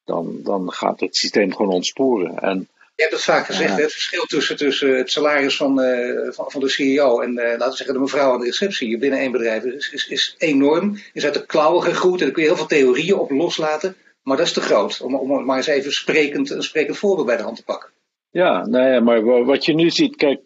dan, 0.04 0.39
dan 0.44 0.72
gaat 0.72 1.00
het 1.00 1.16
systeem 1.16 1.56
gewoon 1.56 1.74
ontsporen. 1.74 2.38
En 2.39 2.70
je 2.98 3.04
hebt 3.04 3.16
het 3.16 3.24
vaak 3.24 3.46
gezegd, 3.46 3.75
ja. 3.75 3.82
het 3.82 3.92
verschil 3.92 4.24
tussen, 4.25 4.58
tussen 4.58 4.98
het 4.98 5.12
salaris 5.12 5.56
van, 5.56 5.80
uh, 5.80 6.32
van, 6.32 6.51
van, 6.51 6.62
de 6.62 6.70
CEO 6.70 7.22
en 7.22 7.30
uh, 7.30 7.44
laten 7.44 7.70
we 7.70 7.75
zeggen 7.75 7.96
de 7.96 8.01
mevrouw 8.01 8.34
aan 8.34 8.39
de 8.39 8.46
receptie 8.46 8.98
binnen 8.98 9.20
één 9.20 9.32
bedrijf 9.32 9.63
is, 9.63 9.92
is, 9.92 10.08
is 10.08 10.36
enorm. 10.38 10.98
Is 11.13 11.25
uit 11.25 11.34
de 11.34 11.46
klauwen 11.46 11.84
gegroeid 11.84 12.20
en 12.20 12.25
daar 12.25 12.34
kun 12.34 12.44
je 12.44 12.50
heel 12.50 12.58
veel 12.58 12.68
theorieën 12.68 13.16
op 13.16 13.32
loslaten. 13.32 13.96
Maar 14.24 14.38
dat 14.38 14.46
is 14.46 14.54
te 14.54 14.62
groot, 14.62 15.01
om, 15.01 15.16
om 15.16 15.46
maar 15.46 15.58
eens 15.58 15.68
even 15.68 15.92
sprekend, 15.92 16.50
een 16.50 16.63
sprekend 16.63 16.98
voorbeeld 16.98 17.27
bij 17.27 17.38
de 17.38 17.44
hand 17.44 17.56
te 17.56 17.63
pakken. 17.63 17.89
Ja, 18.30 18.66
nou 18.66 18.89
ja, 18.89 19.00
maar 19.00 19.46
wat 19.46 19.66
je 19.66 19.74
nu 19.74 19.89
ziet, 19.89 20.16
kijk, 20.16 20.42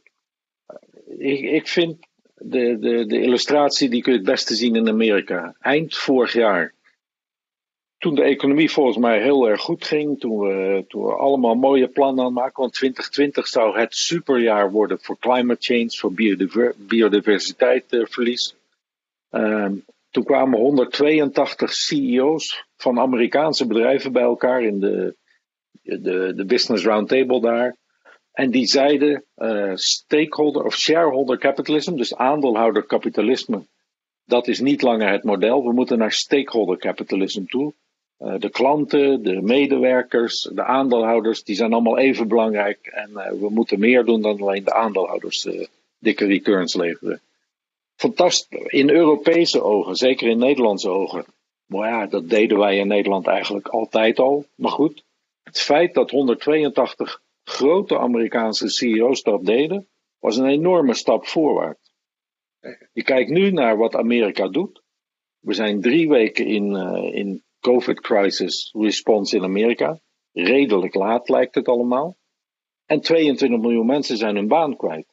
ik, 1.18 1.40
ik 1.40 1.68
vind 1.68 1.98
de, 2.36 2.78
de, 2.80 3.06
de 3.06 3.22
illustratie 3.22 3.90
die 3.90 4.02
kun 4.02 4.12
je 4.12 4.18
het 4.18 4.28
beste 4.28 4.56
zien 4.56 4.76
in 4.76 4.88
Amerika. 4.88 5.56
Eind 5.60 5.98
vorig 5.98 6.34
jaar 6.34 6.74
toen 8.02 8.16
de 8.16 8.24
economie 8.24 8.72
volgens 8.72 8.98
mij 8.98 9.22
heel 9.22 9.48
erg 9.48 9.62
goed 9.62 9.86
ging, 9.86 10.20
toen 10.20 10.40
we, 10.40 10.86
toen 10.88 11.18
allemaal 11.18 11.56
mooie 11.56 11.88
plannen 11.88 12.26
aan 12.26 12.52
want 12.54 12.74
2020 12.74 13.48
zou 13.48 13.80
het 13.80 13.96
superjaar 13.96 14.72
worden 14.72 15.00
voor 15.02 15.18
climate 15.20 15.60
change, 15.60 15.90
voor 15.90 16.14
biodiver, 16.14 16.74
biodiversiteitsverlies. 16.78 18.56
Uh, 19.32 19.70
toen 20.10 20.24
kwamen 20.24 20.60
182 20.60 21.74
CEO's 21.74 22.66
van 22.78 23.00
Amerikaanse 23.00 23.68
bedrijven 23.68 24.12
bij 24.12 24.24
elkaar 24.24 24.64
in 24.64 24.80
de, 24.80 25.16
de, 25.82 26.34
de 26.36 26.46
Business 26.46 26.86
Roundtable 26.86 27.42
daar. 27.42 27.78
En 28.32 28.52
die 28.52 28.66
zeiden 28.66 29.26
uh, 29.38 29.72
stakeholder 29.76 30.64
of 30.64 30.76
shareholder 30.76 31.38
capitalism, 31.38 31.96
dus 31.96 32.16
aandeelhouderkapitalisme, 32.16 33.68
dat 34.26 34.48
is 34.48 34.60
niet 34.60 34.82
langer 34.82 35.12
het 35.12 35.24
model. 35.24 35.64
We 35.64 35.74
moeten 35.74 35.98
naar 35.98 36.12
stakeholder 36.12 36.78
capitalism 36.78 37.46
toe. 37.46 37.74
Uh, 38.22 38.36
de 38.40 38.50
klanten, 38.50 39.24
de 39.24 39.42
medewerkers, 39.42 40.42
de 40.42 40.64
aandeelhouders, 40.64 41.44
die 41.44 41.56
zijn 41.56 41.74
allemaal 41.74 41.98
even 41.98 42.28
belangrijk. 42.28 42.88
En 42.88 43.10
uh, 43.10 43.30
we 43.30 43.50
moeten 43.50 43.80
meer 43.80 44.06
doen 44.06 44.22
dan 44.22 44.42
alleen 44.42 44.64
de 44.64 44.74
aandeelhouders 44.74 45.46
uh, 45.46 45.66
dikke 46.00 46.26
returns 46.26 46.76
leveren. 46.76 47.22
Fantastisch. 47.96 48.66
In 48.66 48.90
Europese 48.90 49.64
ogen, 49.64 49.96
zeker 49.96 50.28
in 50.28 50.38
Nederlandse 50.38 50.90
ogen. 50.90 51.26
Maar 51.66 51.90
ja, 51.90 52.06
dat 52.08 52.30
deden 52.30 52.58
wij 52.58 52.78
in 52.78 52.88
Nederland 52.88 53.28
eigenlijk 53.28 53.68
altijd 53.68 54.20
al. 54.20 54.46
Maar 54.56 54.72
goed, 54.72 55.04
het 55.44 55.60
feit 55.60 55.94
dat 55.94 56.12
182 56.12 57.22
grote 57.44 58.00
Amerikaanse 58.00 58.70
CEO's 58.70 59.24
dat 59.24 59.46
deden, 59.46 59.88
was 60.20 60.38
een 60.38 60.50
enorme 60.50 60.94
stap 60.94 61.26
voorwaarts. 61.26 61.92
Je 62.94 63.04
kijkt 63.04 63.30
nu 63.30 63.52
naar 63.52 63.78
wat 63.78 63.96
Amerika 63.96 64.48
doet. 64.48 64.82
We 65.40 65.54
zijn 65.54 65.82
drie 65.82 66.10
weken 66.10 66.46
in, 66.46 66.76
in 67.14 67.44
COVID-crisis 67.62 68.74
response 68.78 69.36
in 69.36 69.44
Amerika. 69.44 70.00
Redelijk 70.32 70.94
laat 70.94 71.30
lijkt 71.30 71.56
het 71.56 71.68
allemaal. 71.68 72.18
En 72.86 73.02
22 73.02 73.60
miljoen 73.60 73.86
mensen 73.86 74.18
zijn 74.18 74.36
hun 74.36 74.48
baan 74.48 74.76
kwijt. 74.78 75.08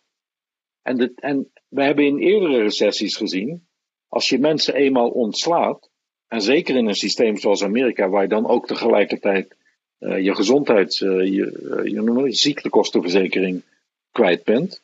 En, 0.82 1.14
en 1.14 1.52
we 1.68 1.82
hebben 1.82 2.04
in 2.04 2.18
eerdere 2.18 2.62
recessies 2.62 3.16
gezien, 3.16 3.66
als 4.08 4.28
je 4.28 4.38
mensen 4.38 4.74
eenmaal 4.74 5.10
ontslaat, 5.10 5.90
en 6.28 6.40
zeker 6.40 6.76
in 6.76 6.86
een 6.86 6.94
systeem 6.94 7.36
zoals 7.36 7.62
Amerika, 7.62 8.08
waar 8.08 8.22
je 8.22 8.28
dan 8.28 8.46
ook 8.46 8.66
tegelijkertijd 8.66 9.56
uh, 9.98 10.24
je 10.24 10.34
gezondheids, 10.34 11.00
uh, 11.00 11.24
je, 11.24 11.82
je, 11.84 12.22
je 12.24 12.32
ziektekostenverzekering 12.32 13.62
kwijt 14.10 14.44
bent. 14.44 14.82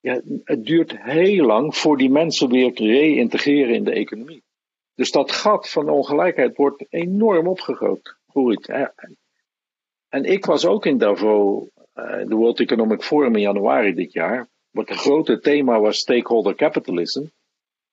Ja, 0.00 0.20
het 0.44 0.66
duurt 0.66 1.02
heel 1.02 1.46
lang 1.46 1.76
voor 1.76 1.96
die 1.96 2.10
mensen 2.10 2.50
weer 2.50 2.74
te 2.74 2.84
reïntegreren 2.84 3.74
in 3.74 3.84
de 3.84 3.92
economie. 3.92 4.42
Dus 4.98 5.10
dat 5.10 5.32
gat 5.32 5.68
van 5.68 5.88
ongelijkheid 5.88 6.56
wordt 6.56 6.84
enorm 6.88 7.48
opgegroot. 7.48 8.16
En 10.08 10.24
ik 10.24 10.44
was 10.44 10.66
ook 10.66 10.86
in 10.86 10.98
Davos, 10.98 11.68
de 11.94 12.34
World 12.34 12.60
Economic 12.60 13.02
Forum 13.02 13.34
in 13.34 13.40
januari 13.40 13.94
dit 13.94 14.12
jaar. 14.12 14.48
Wat 14.70 14.88
het 14.88 14.98
grote 14.98 15.40
thema 15.40 15.80
was 15.80 15.98
stakeholder 15.98 16.54
capitalism. 16.54 17.24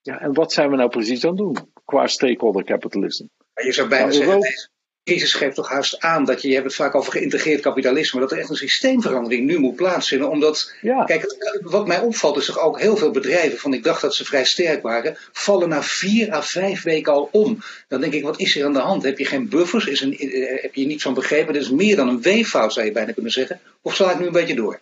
Ja, 0.02 0.20
en 0.20 0.34
wat 0.34 0.54
zijn 0.54 0.70
we 0.70 0.76
nou 0.76 0.90
precies 0.90 1.24
aan 1.24 1.30
het 1.30 1.40
doen 1.40 1.72
qua 1.86 2.08
stakeholder 2.08 2.64
capitalism? 2.64 3.26
je 3.54 3.72
zou 3.72 3.90
bijna 3.90 4.06
nou, 4.06 4.18
zeggen, 4.18 4.70
crisis 5.06 5.34
geeft 5.34 5.56
toch 5.56 5.70
haast 5.70 6.00
aan 6.00 6.26
dat 6.26 6.42
je, 6.42 6.48
je 6.48 6.54
hebt 6.54 6.66
het 6.66 6.76
vaak 6.76 6.96
over 6.96 7.12
geïntegreerd 7.12 7.62
kapitalisme, 7.62 8.20
dat 8.20 8.32
er 8.32 8.38
echt 8.38 8.50
een 8.50 8.56
systeemverandering 8.56 9.46
nu 9.46 9.60
moet 9.60 9.76
plaatsvinden. 9.76 10.30
Omdat, 10.30 10.74
ja. 10.82 11.04
kijk, 11.04 11.36
wat 11.62 11.88
mij 11.88 12.00
opvalt 12.00 12.38
is 12.38 12.46
toch 12.46 12.60
ook 12.60 12.80
heel 12.80 12.98
veel 12.98 13.12
bedrijven, 13.12 13.58
van 13.58 13.74
ik 13.74 13.84
dacht 13.84 14.02
dat 14.02 14.16
ze 14.16 14.26
vrij 14.26 14.46
sterk 14.46 14.82
waren, 14.82 15.18
vallen 15.32 15.70
na 15.70 15.84
vier 15.84 16.34
à 16.34 16.42
vijf 16.42 16.84
weken 16.84 17.14
al 17.14 17.30
om. 17.32 17.58
Dan 17.88 18.02
denk 18.02 18.14
ik, 18.14 18.24
wat 18.24 18.40
is 18.40 18.58
er 18.58 18.66
aan 18.66 18.74
de 18.74 18.80
hand? 18.80 19.04
Heb 19.04 19.18
je 19.18 19.26
geen 19.26 19.50
buffers? 19.50 19.86
Is 19.86 20.02
een, 20.02 20.18
eh, 20.18 20.62
heb 20.62 20.76
je 20.76 20.86
niets 20.86 21.04
van 21.04 21.14
begrepen? 21.14 21.54
Dat 21.54 21.62
is 21.62 21.70
meer 21.70 21.96
dan 21.96 22.08
een 22.08 22.22
weeffout, 22.22 22.74
zou 22.74 22.86
je 22.86 22.92
bijna 22.92 23.12
kunnen 23.12 23.32
zeggen. 23.32 23.60
Of 23.82 23.96
sla 23.96 24.12
ik 24.12 24.20
nu 24.20 24.26
een 24.26 24.32
beetje 24.32 24.56
door? 24.56 24.80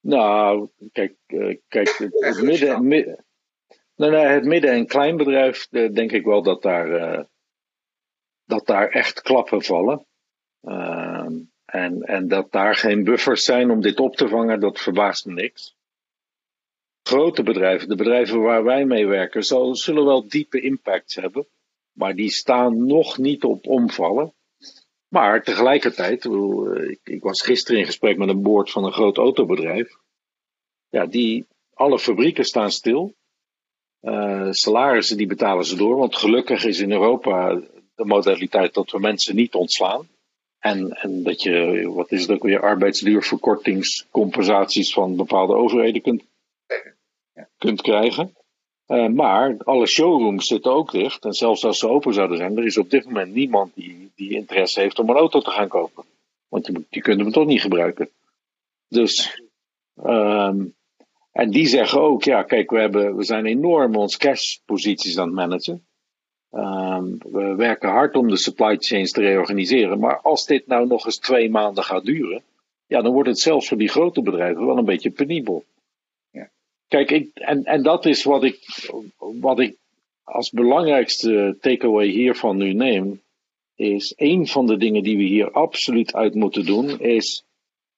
Nou, 0.00 0.68
kijk, 0.92 1.14
uh, 1.26 1.56
kijk 1.68 1.98
het, 1.98 2.12
het 2.12 2.42
midden, 2.42 2.86
midden, 2.86 3.24
nee, 3.96 4.10
nee, 4.10 4.26
het 4.26 4.44
midden- 4.44 4.70
en 4.70 4.86
kleinbedrijf, 4.86 5.68
denk 5.68 6.12
ik 6.12 6.24
wel 6.24 6.42
dat 6.42 6.62
daar. 6.62 6.88
Uh, 6.88 7.20
dat 8.44 8.66
daar 8.66 8.88
echt 8.88 9.22
klappen 9.22 9.62
vallen. 9.62 10.06
Uh, 10.62 11.26
en, 11.64 12.02
en 12.02 12.28
dat 12.28 12.52
daar 12.52 12.74
geen 12.74 13.04
buffers 13.04 13.44
zijn 13.44 13.70
om 13.70 13.80
dit 13.80 14.00
op 14.00 14.16
te 14.16 14.28
vangen, 14.28 14.60
dat 14.60 14.80
verbaast 14.80 15.26
me 15.26 15.32
niks. 15.32 15.76
Grote 17.02 17.42
bedrijven, 17.42 17.88
de 17.88 17.96
bedrijven 17.96 18.40
waar 18.40 18.64
wij 18.64 18.84
mee 18.84 19.06
werken, 19.06 19.42
zullen 19.76 20.04
wel 20.04 20.28
diepe 20.28 20.60
impacts 20.60 21.14
hebben. 21.14 21.46
Maar 21.92 22.14
die 22.14 22.30
staan 22.30 22.86
nog 22.86 23.18
niet 23.18 23.44
op 23.44 23.66
omvallen. 23.66 24.32
Maar 25.08 25.42
tegelijkertijd, 25.42 26.24
ik, 26.24 27.00
ik 27.04 27.22
was 27.22 27.42
gisteren 27.42 27.80
in 27.80 27.86
gesprek 27.86 28.16
met 28.16 28.28
een 28.28 28.42
boord 28.42 28.70
van 28.70 28.84
een 28.84 28.92
groot 28.92 29.16
autobedrijf. 29.16 29.96
Ja, 30.88 31.06
die, 31.06 31.46
alle 31.74 31.98
fabrieken 31.98 32.44
staan 32.44 32.70
stil. 32.70 33.14
Uh, 34.02 34.48
salarissen 34.50 35.16
die 35.16 35.26
betalen 35.26 35.64
ze 35.64 35.76
door, 35.76 35.96
want 35.96 36.16
gelukkig 36.16 36.64
is 36.64 36.80
in 36.80 36.92
Europa 36.92 37.60
de 37.94 38.04
modaliteit 38.04 38.74
dat 38.74 38.90
we 38.90 38.98
mensen 38.98 39.34
niet 39.34 39.54
ontslaan. 39.54 40.08
En, 40.58 40.90
en 40.90 41.22
dat 41.22 41.42
je, 41.42 41.88
wat 41.94 42.12
is 42.12 42.20
het 42.20 42.30
ook 42.30 42.42
weer, 42.42 42.62
arbeidsduurverkortingscompensaties 42.62 44.92
van 44.92 45.16
bepaalde 45.16 45.54
overheden 45.54 46.02
kunt. 46.02 46.22
Ja. 47.34 47.48
kunt 47.58 47.82
krijgen. 47.82 48.36
Uh, 48.86 49.08
maar 49.08 49.56
alle 49.58 49.86
showrooms 49.86 50.46
zitten 50.46 50.72
ook 50.72 50.90
dicht. 50.90 51.24
En 51.24 51.32
zelfs 51.32 51.64
als 51.64 51.78
ze 51.78 51.88
open 51.88 52.14
zouden 52.14 52.36
zijn, 52.36 52.56
er 52.56 52.64
is 52.64 52.78
op 52.78 52.90
dit 52.90 53.04
moment 53.04 53.34
niemand 53.34 53.74
die, 53.74 54.10
die 54.14 54.30
interesse 54.30 54.80
heeft 54.80 54.98
om 54.98 55.08
een 55.08 55.16
auto 55.16 55.40
te 55.40 55.50
gaan 55.50 55.68
kopen. 55.68 56.04
Want 56.48 56.64
die, 56.64 56.86
die 56.90 57.02
kunnen 57.02 57.26
we 57.26 57.32
toch 57.32 57.46
niet 57.46 57.60
gebruiken. 57.60 58.10
Dus, 58.88 59.42
um, 60.04 60.74
en 61.32 61.50
die 61.50 61.66
zeggen 61.66 62.00
ook, 62.00 62.22
ja, 62.22 62.42
kijk, 62.42 62.70
we, 62.70 62.78
hebben, 62.78 63.16
we 63.16 63.24
zijn 63.24 63.46
enorm 63.46 63.96
ons 63.96 64.16
cashposities 64.16 65.18
aan 65.18 65.26
het 65.26 65.34
managen. 65.34 65.86
Um, 66.54 67.18
we 67.18 67.54
werken 67.56 67.88
hard 67.88 68.16
om 68.16 68.28
de 68.28 68.36
supply 68.36 68.76
chains 68.78 69.12
te 69.12 69.20
reorganiseren. 69.20 69.98
Maar 69.98 70.20
als 70.20 70.46
dit 70.46 70.66
nou 70.66 70.86
nog 70.86 71.04
eens 71.04 71.18
twee 71.18 71.50
maanden 71.50 71.84
gaat 71.84 72.04
duren, 72.04 72.42
ja, 72.86 73.02
dan 73.02 73.12
wordt 73.12 73.28
het 73.28 73.38
zelfs 73.38 73.68
voor 73.68 73.78
die 73.78 73.88
grote 73.88 74.22
bedrijven 74.22 74.66
wel 74.66 74.78
een 74.78 74.84
beetje 74.84 75.10
penibel. 75.10 75.64
Ja. 76.30 76.50
Kijk, 76.88 77.10
ik, 77.10 77.30
en, 77.34 77.64
en 77.64 77.82
dat 77.82 78.06
is 78.06 78.22
wat 78.24 78.44
ik, 78.44 78.58
wat 79.18 79.58
ik 79.58 79.76
als 80.22 80.50
belangrijkste 80.50 81.56
takeaway 81.60 82.06
hiervan 82.06 82.56
nu 82.56 82.72
neem. 82.72 83.20
Is 83.74 84.12
een 84.16 84.46
van 84.46 84.66
de 84.66 84.76
dingen 84.76 85.02
die 85.02 85.16
we 85.16 85.22
hier 85.22 85.50
absoluut 85.50 86.14
uit 86.14 86.34
moeten 86.34 86.66
doen, 86.66 87.00
is 87.00 87.44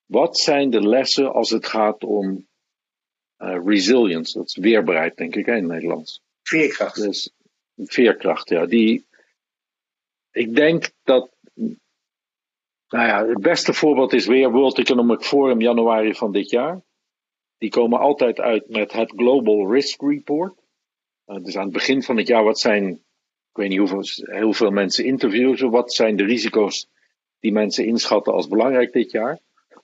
wat 0.06 0.38
zijn 0.38 0.70
de 0.70 0.88
lessen 0.88 1.32
als 1.32 1.50
het 1.50 1.66
gaat 1.66 2.04
om 2.04 2.46
uh, 3.38 3.58
resilience? 3.64 4.38
Dat 4.38 4.46
is 4.46 4.56
weerbaarheid, 4.56 5.16
denk 5.16 5.36
ik, 5.36 5.46
in 5.46 5.54
het 5.54 5.64
Nederlands. 5.64 6.20
Veerkracht. 6.42 7.02
Dus, 7.02 7.32
veerkracht, 7.76 8.48
ja. 8.48 8.66
Die, 8.66 9.06
ik 10.30 10.54
denk 10.54 10.90
dat. 11.02 11.30
Nou 12.88 13.06
ja, 13.06 13.26
het 13.26 13.40
beste 13.40 13.72
voorbeeld 13.72 14.12
is 14.12 14.26
weer 14.26 14.50
World 14.50 14.78
Economic 14.78 15.20
Forum 15.20 15.60
januari 15.60 16.14
van 16.14 16.32
dit 16.32 16.50
jaar. 16.50 16.82
Die 17.58 17.70
komen 17.70 17.98
altijd 17.98 18.40
uit 18.40 18.68
met 18.68 18.92
het 18.92 19.12
Global 19.16 19.72
Risk 19.72 20.02
Report. 20.02 20.54
Dus 21.24 21.56
aan 21.56 21.64
het 21.64 21.72
begin 21.72 22.02
van 22.02 22.16
het 22.16 22.26
jaar, 22.26 22.44
wat 22.44 22.60
zijn, 22.60 22.88
ik 22.88 23.56
weet 23.56 23.68
niet 23.68 23.78
hoeveel, 23.78 24.02
heel 24.36 24.52
veel 24.52 24.70
mensen 24.70 25.04
interviewen, 25.04 25.70
wat 25.70 25.92
zijn 25.92 26.16
de 26.16 26.24
risico's 26.24 26.88
die 27.40 27.52
mensen 27.52 27.86
inschatten 27.86 28.32
als 28.32 28.48
belangrijk 28.48 28.92
dit 28.92 29.10
jaar. 29.10 29.38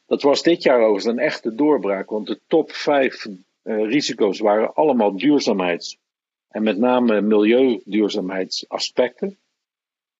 Dat 0.07 0.23
was 0.23 0.43
dit 0.43 0.63
jaar 0.63 0.79
overigens 0.79 1.05
een 1.05 1.19
echte 1.19 1.55
doorbraak, 1.55 2.11
want 2.11 2.27
de 2.27 2.41
top 2.47 2.73
vijf 2.73 3.27
uh, 3.27 3.89
risico's 3.89 4.39
waren 4.39 4.75
allemaal 4.75 5.17
duurzaamheids- 5.17 5.99
en 6.51 6.63
met 6.63 6.79
name 6.79 7.21
milieuduurzaamheidsaspecten. 7.21 9.39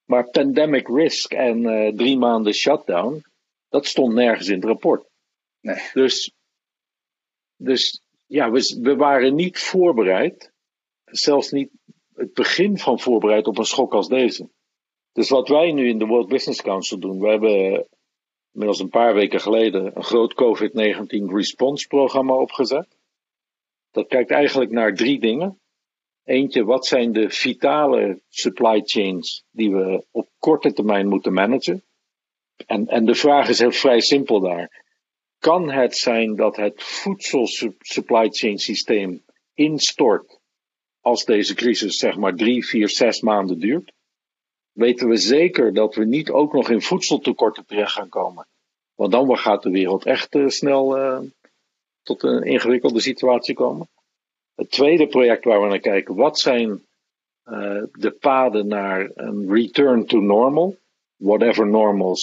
Maar 0.05 0.31
pandemic 0.31 0.89
risk 0.89 1.33
en 1.33 1.63
uh, 1.63 1.97
drie 1.97 2.19
maanden 2.19 2.55
shutdown, 2.55 3.25
dat 3.69 3.87
stond 3.87 4.15
nergens 4.15 4.49
in 4.49 4.55
het 4.55 4.65
rapport. 4.65 5.09
Nee. 5.61 5.83
Dus, 5.93 6.33
dus 7.57 8.03
ja, 8.27 8.51
we, 8.51 8.79
we 8.83 8.97
waren 8.97 9.35
niet 9.35 9.59
voorbereid, 9.59 10.53
zelfs 11.05 11.51
niet 11.51 11.71
het 12.15 12.35
begin 12.35 12.79
van 12.79 13.01
voorbereid 13.01 13.47
op 13.47 13.59
een 13.59 13.65
schok 13.65 13.95
als 13.95 14.09
deze. 14.09 14.49
Dus 15.13 15.29
wat 15.29 15.49
wij 15.49 15.73
nu 15.73 15.89
in 15.89 15.99
de 15.99 16.07
World 16.07 16.29
Business 16.29 16.63
Council 16.63 16.99
doen, 16.99 17.21
we 17.21 17.29
hebben 17.29 17.87
inmiddels 18.53 18.81
een 18.81 18.89
paar 18.89 19.15
weken 19.15 19.41
geleden 19.41 19.97
een 19.97 20.05
groot 20.05 20.35
COVID-19 20.35 21.35
response 21.35 21.87
programma 21.87 22.35
opgezet. 22.35 22.99
Dat 23.91 24.07
kijkt 24.07 24.31
eigenlijk 24.31 24.71
naar 24.71 24.95
drie 24.95 25.21
dingen. 25.21 25.60
Eentje, 26.31 26.65
wat 26.65 26.87
zijn 26.87 27.13
de 27.13 27.31
vitale 27.31 28.21
supply 28.29 28.81
chains 28.85 29.45
die 29.51 29.71
we 29.71 30.07
op 30.11 30.29
korte 30.39 30.73
termijn 30.73 31.09
moeten 31.09 31.33
managen? 31.33 31.83
En, 32.67 32.87
en 32.87 33.05
de 33.05 33.15
vraag 33.15 33.49
is 33.49 33.59
heel 33.59 33.73
vrij 33.73 34.01
simpel 34.01 34.41
daar. 34.41 34.85
Kan 35.39 35.71
het 35.71 35.97
zijn 35.97 36.37
dat 36.37 36.57
het 36.57 36.83
voedsel 36.83 37.47
supply 37.79 38.29
chain 38.31 38.59
systeem 38.59 39.23
instort 39.55 40.39
als 41.01 41.25
deze 41.25 41.55
crisis 41.55 41.97
zeg 41.97 42.17
maar 42.17 42.35
drie, 42.35 42.67
vier, 42.67 42.89
zes 42.89 43.21
maanden 43.21 43.59
duurt? 43.59 43.93
Weten 44.73 45.09
we 45.09 45.17
zeker 45.17 45.75
dat 45.75 45.95
we 45.95 46.05
niet 46.05 46.31
ook 46.31 46.53
nog 46.53 46.71
in 46.71 46.83
voedseltekorten 46.83 47.67
terecht 47.67 47.93
gaan 47.93 48.09
komen? 48.09 48.47
Want 48.95 49.13
dan 49.13 49.39
gaat 49.39 49.63
de 49.63 49.71
wereld 49.71 50.07
echt 50.07 50.35
uh, 50.35 50.49
snel 50.49 50.99
uh, 50.99 51.21
tot 52.03 52.23
een 52.23 52.43
ingewikkelde 52.43 53.01
situatie 53.01 53.55
komen. 53.55 53.89
Het 54.61 54.71
tweede 54.71 55.07
project 55.07 55.45
waar 55.45 55.61
we 55.61 55.69
naar 55.69 55.79
kijken, 55.79 56.15
wat 56.15 56.39
zijn 56.39 56.69
uh, 56.71 57.83
de 57.93 58.17
paden 58.21 58.67
naar 58.67 59.11
een 59.15 59.53
return 59.53 60.07
to 60.07 60.21
normal? 60.21 60.77
Whatever 61.17 61.67
normal 61.67 62.17